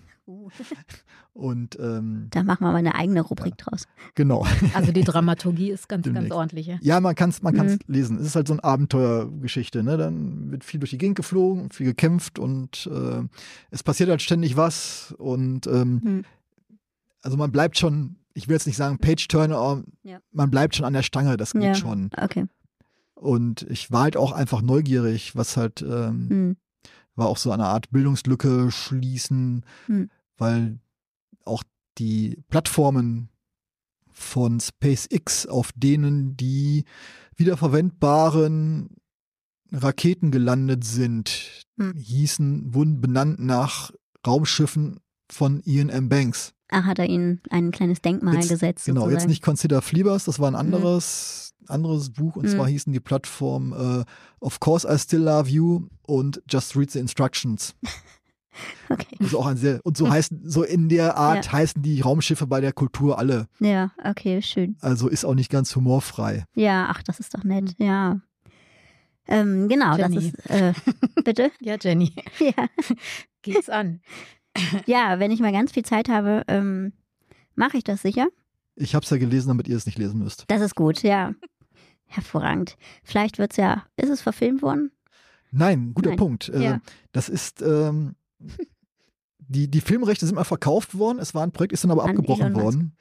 Und 1.33 1.79
ähm, 1.81 2.27
Da 2.31 2.43
machen 2.43 2.65
wir 2.65 2.73
mal 2.73 2.79
eine 2.79 2.95
eigene 2.97 3.21
Rubrik 3.21 3.57
draus. 3.57 3.87
genau. 4.15 4.47
Also 4.75 4.91
die 4.93 5.05
Dramaturgie 5.05 5.71
ist 5.71 5.89
ganz, 5.89 6.05
ganz 6.05 6.15
Demnächst. 6.15 6.33
ordentlich. 6.33 6.67
Ja. 6.67 6.79
Ja, 6.83 7.01
man 7.01 7.15
kann 7.15 7.31
es 7.31 7.41
man 7.43 7.55
kann's 7.55 7.79
lesen. 7.87 8.19
Es 8.19 8.27
ist 8.27 8.37
halt 8.37 8.49
so 8.49 8.55
eine 8.55 8.65
Abenteuergeschichte. 8.65 9.83
Ne? 9.83 9.97
Dann 9.97 10.51
wird 10.51 10.65
viel 10.65 10.81
durch 10.81 10.91
die 10.91 10.99
Gegend 10.99 11.17
geflogen, 11.17 11.71
viel 11.71 11.87
gekämpft 11.87 12.39
und 12.39 12.89
äh, 12.93 13.23
es 13.71 13.83
passiert 13.83 14.11
halt 14.11 14.23
ständig 14.23 14.57
was. 14.57 15.15
Und 15.19 15.67
ähm, 15.69 16.01
Hm. 16.03 16.25
also 17.23 17.37
man 17.37 17.53
bleibt 17.53 17.79
schon, 17.79 18.17
ich 18.35 18.49
will 18.49 18.55
jetzt 18.55 18.67
nicht 18.67 18.77
sagen 18.77 18.99
Page-Turner, 18.99 19.57
aber 19.57 19.85
Ja. 20.03 20.19
man 20.33 20.51
bleibt 20.51 20.75
schon 20.77 20.85
an 20.85 20.93
der 20.95 21.03
Stange, 21.03 21.37
das 21.37 21.53
geht 21.53 21.63
Ja. 21.63 21.75
schon. 21.77 22.11
Okay. 22.21 22.47
Und 23.15 23.63
ich 23.71 23.91
war 23.93 24.03
halt 24.03 24.17
auch 24.17 24.33
einfach 24.33 24.63
neugierig, 24.63 25.37
was 25.37 25.57
halt 25.57 25.81
ähm, 25.83 26.29
Hm. 26.29 26.57
War 27.21 27.29
auch 27.29 27.37
so 27.37 27.53
eine 27.53 27.67
Art 27.67 27.91
Bildungslücke 27.91 28.73
schließen, 28.73 29.65
Hm. 29.87 30.11
weil 30.37 30.81
auch 31.45 31.63
die 31.99 32.39
Plattformen 32.49 33.29
von 34.11 34.59
SpaceX, 34.59 35.47
auf 35.47 35.71
denen 35.77 36.37
die 36.37 36.85
wiederverwendbaren 37.37 38.97
Raketen 39.73 40.31
gelandet 40.31 40.85
sind, 40.85 41.65
Hm. 41.79 41.95
hießen, 41.97 42.75
wurden 42.75 43.01
benannt 43.01 43.39
nach 43.39 43.93
Raumschiffen 44.27 44.99
von 45.31 45.61
Ian 45.65 45.89
M. 45.89 46.09
Banks. 46.09 46.53
Ach, 46.73 46.85
hat 46.85 46.99
er 46.99 47.07
ihnen 47.09 47.41
ein 47.51 47.71
kleines 47.71 48.01
Denkmal 48.01 48.35
Jetzt- 48.37 48.49
gesetzt. 48.49 48.85
Genau, 48.87 49.03
sozusagen. 49.03 49.21
jetzt 49.21 49.29
nicht 49.29 49.43
Consider 49.43 49.81
Fliebers, 49.83 50.25
das 50.25 50.39
war 50.39 50.51
ein 50.51 50.55
anderes, 50.57 51.50
anderes 51.69 52.11
Buch 52.11 52.37
und 52.37 52.45
Mhm. 52.45 52.49
zwar 52.51 52.69
hießen 52.69 52.93
die 52.93 53.01
Plattform 53.01 53.73
äh, 53.73 54.05
Of 54.41 54.61
Course 54.61 54.87
I 54.93 54.99
Still 54.99 55.21
Love 55.23 55.49
You 55.49 55.87
und 56.03 56.43
Just 56.49 56.77
Read 56.77 56.91
the 56.91 56.99
Instructions. 56.99 57.75
Okay. 58.91 59.17
Ist 59.21 59.35
auch 59.35 59.47
ein 59.47 59.57
sehr, 59.57 59.81
und 59.85 59.97
so 59.97 60.11
heißen, 60.11 60.43
so 60.45 60.65
in 60.65 60.89
der 60.89 61.17
Art 61.17 61.53
heißen 61.53 61.81
die 61.83 62.01
Raumschiffe 62.01 62.49
bei 62.49 62.61
der 62.61 62.73
Kultur 62.73 63.17
alle. 63.19 63.47
Ja, 63.61 63.93
okay, 64.05 64.43
schön. 64.43 64.77
Also 64.81 65.09
ist 65.09 65.25
auch 65.25 65.37
nicht 65.37 65.51
ganz 65.51 65.75
humorfrei. 65.77 66.45
Ja, 66.57 66.89
ach, 66.91 67.01
das 67.05 67.21
ist 67.21 67.33
doch 67.33 67.45
nett. 67.45 67.75
Ja. 67.79 68.21
Ähm, 69.29 69.69
genau, 69.69 69.97
Jenny. 69.97 70.17
das 70.17 70.25
ist. 70.25 70.51
Äh, 70.51 70.73
bitte? 71.25 71.53
ja, 71.61 71.77
Jenny, 71.81 72.13
Ja. 72.41 72.67
geht's 73.43 73.71
an. 73.71 74.01
ja, 74.87 75.21
wenn 75.21 75.31
ich 75.31 75.39
mal 75.41 75.53
ganz 75.53 75.71
viel 75.73 75.85
Zeit 75.85 76.09
habe, 76.09 76.43
ähm, 76.49 76.93
mache 77.55 77.77
ich 77.79 77.85
das 77.85 78.03
sicher. 78.03 78.27
Ich 78.77 78.95
habe 78.95 79.05
es 79.05 79.11
ja 79.11 79.17
gelesen, 79.19 79.49
damit 79.49 79.69
ihr 79.69 79.77
es 79.77 79.87
nicht 79.87 79.99
lesen 79.99 80.19
müsst. 80.19 80.45
Das 80.49 80.61
ist 80.63 80.75
gut, 80.75 81.03
ja. 81.03 81.35
Hervorragend. 82.07 82.77
Vielleicht 83.05 83.39
wird 83.39 83.53
es 83.53 83.57
ja. 83.57 83.85
Ist 83.97 84.09
es 84.11 84.21
verfilmt 84.23 84.63
worden? 84.63 84.91
Nein, 85.53 85.93
guter 85.95 86.11
Nein. 86.11 86.19
Punkt. 86.19 86.49
Äh, 86.49 86.63
Ja. 86.63 86.81
Das 87.13 87.29
ist, 87.29 87.63
ähm, 87.63 88.15
die, 89.39 89.69
die 89.69 89.81
Filmrechte 89.81 90.27
sind 90.27 90.37
mal 90.37 90.45
verkauft 90.45 90.97
worden, 90.97 91.19
es 91.19 91.35
war 91.35 91.43
ein 91.43 91.53
Projekt, 91.53 91.73
ist 91.73 91.85
dann 91.85 91.91
aber 91.91 92.05
An 92.05 92.11
abgebrochen 92.11 92.43
Elon 92.47 92.53
Musk. 92.53 92.65
worden. 92.65 92.97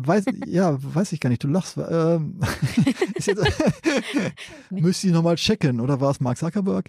Weiß, 0.00 0.24
ja, 0.44 0.76
weiß 0.82 1.12
ich 1.12 1.20
gar 1.20 1.30
nicht, 1.30 1.42
du 1.42 1.48
lachst. 1.48 1.78
Ähm, 1.78 2.40
jetzt, 3.16 3.30
müsste 4.70 5.06
ich 5.06 5.12
nochmal 5.14 5.36
checken, 5.36 5.80
oder 5.80 5.98
war 6.00 6.10
es 6.10 6.20
Mark 6.20 6.36
Zuckerberg? 6.36 6.88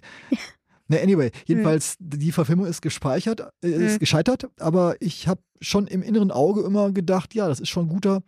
Ne, 0.90 1.00
anyway, 1.00 1.30
jedenfalls, 1.46 1.94
die 2.00 2.32
Verfilmung 2.32 2.66
ist 2.66 2.82
gespeichert, 2.82 3.40
äh, 3.62 3.68
ist 3.68 3.92
Hm. 3.94 3.98
gescheitert, 4.00 4.48
aber 4.58 4.96
ich 5.00 5.28
habe 5.28 5.40
schon 5.60 5.86
im 5.86 6.02
inneren 6.02 6.30
Auge 6.32 6.62
immer 6.62 6.90
gedacht, 6.90 7.32
ja, 7.34 7.46
das 7.46 7.60
ist 7.60 7.68
schon 7.68 7.88
guter, 7.88 8.22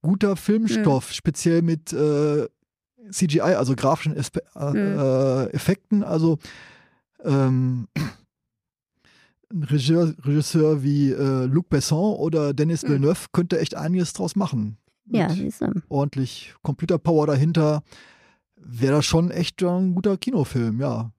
guter 0.00 0.36
Filmstoff, 0.36 1.12
speziell 1.12 1.60
mit 1.62 1.92
äh, 1.92 2.46
CGI, 3.10 3.40
also 3.40 3.74
grafischen 3.74 4.14
Espe 4.16 4.42
äh, 4.54 4.70
Hm. 4.70 4.76
äh, 4.76 5.44
Effekten. 5.50 6.04
Also 6.04 6.38
ähm, 7.24 7.88
ein 9.52 9.62
Regisseur, 9.64 10.14
Regisseur 10.24 10.82
wie 10.82 11.10
äh, 11.10 11.46
Luc 11.46 11.68
Besson 11.68 12.14
oder 12.16 12.52
Denis 12.54 12.82
Hm. 12.82 12.90
Villeneuve 12.90 13.26
könnte 13.32 13.58
echt 13.58 13.74
einiges 13.74 14.12
draus 14.12 14.36
machen. 14.36 14.76
Ja, 15.10 15.28
Mit 15.34 15.82
ordentlich 15.88 16.54
Computerpower 16.62 17.26
dahinter. 17.26 17.82
wäre 18.56 18.96
das 18.96 19.06
schon 19.06 19.30
echt 19.30 19.62
ein 19.62 19.94
guter 19.94 20.16
Kinofilm, 20.18 20.80
ja. 20.80 21.12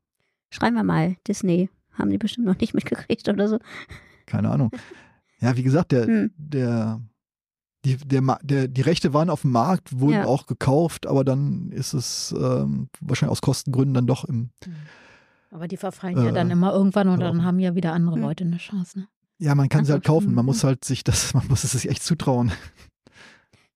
Schreiben 0.50 0.76
wir 0.76 0.84
mal, 0.84 1.16
Disney. 1.28 1.70
Haben 1.94 2.10
die 2.12 2.18
bestimmt 2.18 2.48
noch 2.48 2.58
nicht 2.60 2.74
mitgekriegt 2.74 3.28
oder 3.30 3.48
so. 3.48 3.60
Keine 4.26 4.50
Ahnung. 4.50 4.72
Ja, 5.42 5.56
wie 5.58 5.64
gesagt, 5.64 5.92
der, 5.92 6.06
Hm. 6.08 6.32
der, 6.38 7.02
die, 7.86 7.98
der, 7.98 8.40
der, 8.42 8.68
die 8.68 8.82
Rechte 8.82 9.14
waren 9.14 9.30
auf 9.30 9.42
dem 9.42 9.52
Markt, 9.52 10.00
wurden 10.00 10.14
Ja. 10.14 10.26
auch 10.26 10.46
gekauft, 10.46 11.08
aber 11.08 11.24
dann 11.24 11.72
ist 11.72 11.94
es 11.94 12.34
ähm, 12.38 12.90
wahrscheinlich 13.02 13.32
aus 13.32 13.42
Kostengründen 13.42 13.94
dann 13.94 14.08
doch 14.08 14.26
im. 14.26 14.50
Aber 15.52 15.68
die 15.68 15.78
verfallen 15.78 16.18
ja 16.18 16.30
Äh, 16.30 16.34
dann 16.34 16.52
immer 16.52 16.74
irgendwann 16.74 17.10
und 17.10 17.20
ja. 17.22 17.28
dann 17.28 17.44
haben 17.44 17.60
ja 17.60 17.76
wieder 17.76 17.94
andere 17.94 18.16
Hm. 18.16 18.22
Leute 18.22 18.44
eine 18.44 18.58
Chance. 18.58 19.00
Ne? 19.00 19.08
Ja, 19.40 19.56
man 19.56 19.70
kann 19.70 19.86
sie 19.86 19.92
Ach 19.92 19.94
so, 19.94 19.94
halt 19.96 20.06
kaufen. 20.06 20.34
Man 20.34 20.44
mhm. 20.46 20.48
muss 20.48 20.64
halt 20.64 20.84
sich 20.86 21.04
das, 21.04 21.34
man 21.34 21.48
muss 21.48 21.64
es 21.64 21.72
sich 21.72 21.90
echt 21.90 22.04
zutrauen. 22.04 22.52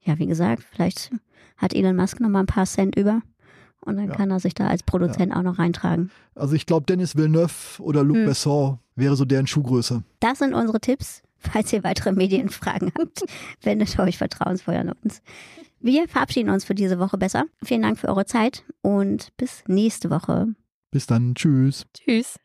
Ja, 0.01 0.19
wie 0.19 0.25
gesagt, 0.27 0.63
vielleicht 0.71 1.12
hat 1.57 1.73
Elon 1.73 1.95
Musk 1.95 2.19
noch 2.19 2.29
mal 2.29 2.41
ein 2.41 2.45
paar 2.45 2.65
Cent 2.65 2.95
über 2.97 3.21
und 3.84 3.98
dann 3.98 4.08
Ja. 4.10 4.15
kann 4.15 4.32
er 4.32 4.39
sich 4.39 4.54
da 4.54 4.67
als 4.67 4.84
Produzent 4.84 5.34
auch 5.36 5.41
noch 5.43 5.60
reintragen. 5.60 6.10
Also 6.36 6.56
ich 6.56 6.65
glaube, 6.65 6.86
Dennis 6.86 7.15
Villeneuve 7.15 7.82
oder 7.82 8.04
Luc 8.04 8.17
Hm. 8.17 8.26
Besson 8.26 8.80
wäre 8.96 9.15
so 9.15 9.26
deren 9.26 9.48
Schuhgröße. 9.48 10.04
Das 10.19 10.39
sind 10.39 10.54
unsere 10.54 10.80
Tipps. 10.80 11.22
Falls 11.38 11.74
ihr 11.74 11.84
weitere 11.84 12.12
Medienfragen 12.13 12.91
habt, 12.98 13.24
wendet 13.62 14.00
euch 14.00 14.17
vertrauensvoll 14.17 14.76
an 14.76 14.93
uns. 15.04 15.22
Wir 15.82 16.08
verabschieden 16.08 16.50
uns 16.50 16.63
für 16.63 16.76
diese 16.76 16.98
Woche 17.00 17.17
besser. 17.17 17.43
Vielen 17.63 17.82
Dank 17.82 18.00
für 18.00 18.08
eure 18.08 18.26
Zeit 18.26 18.63
und 18.82 19.36
bis 19.36 19.63
nächste 19.67 20.10
Woche. 20.10 20.48
Bis 20.91 21.08
dann, 21.08 21.36
tschüss. 21.36 21.86
Tschüss. 21.93 22.38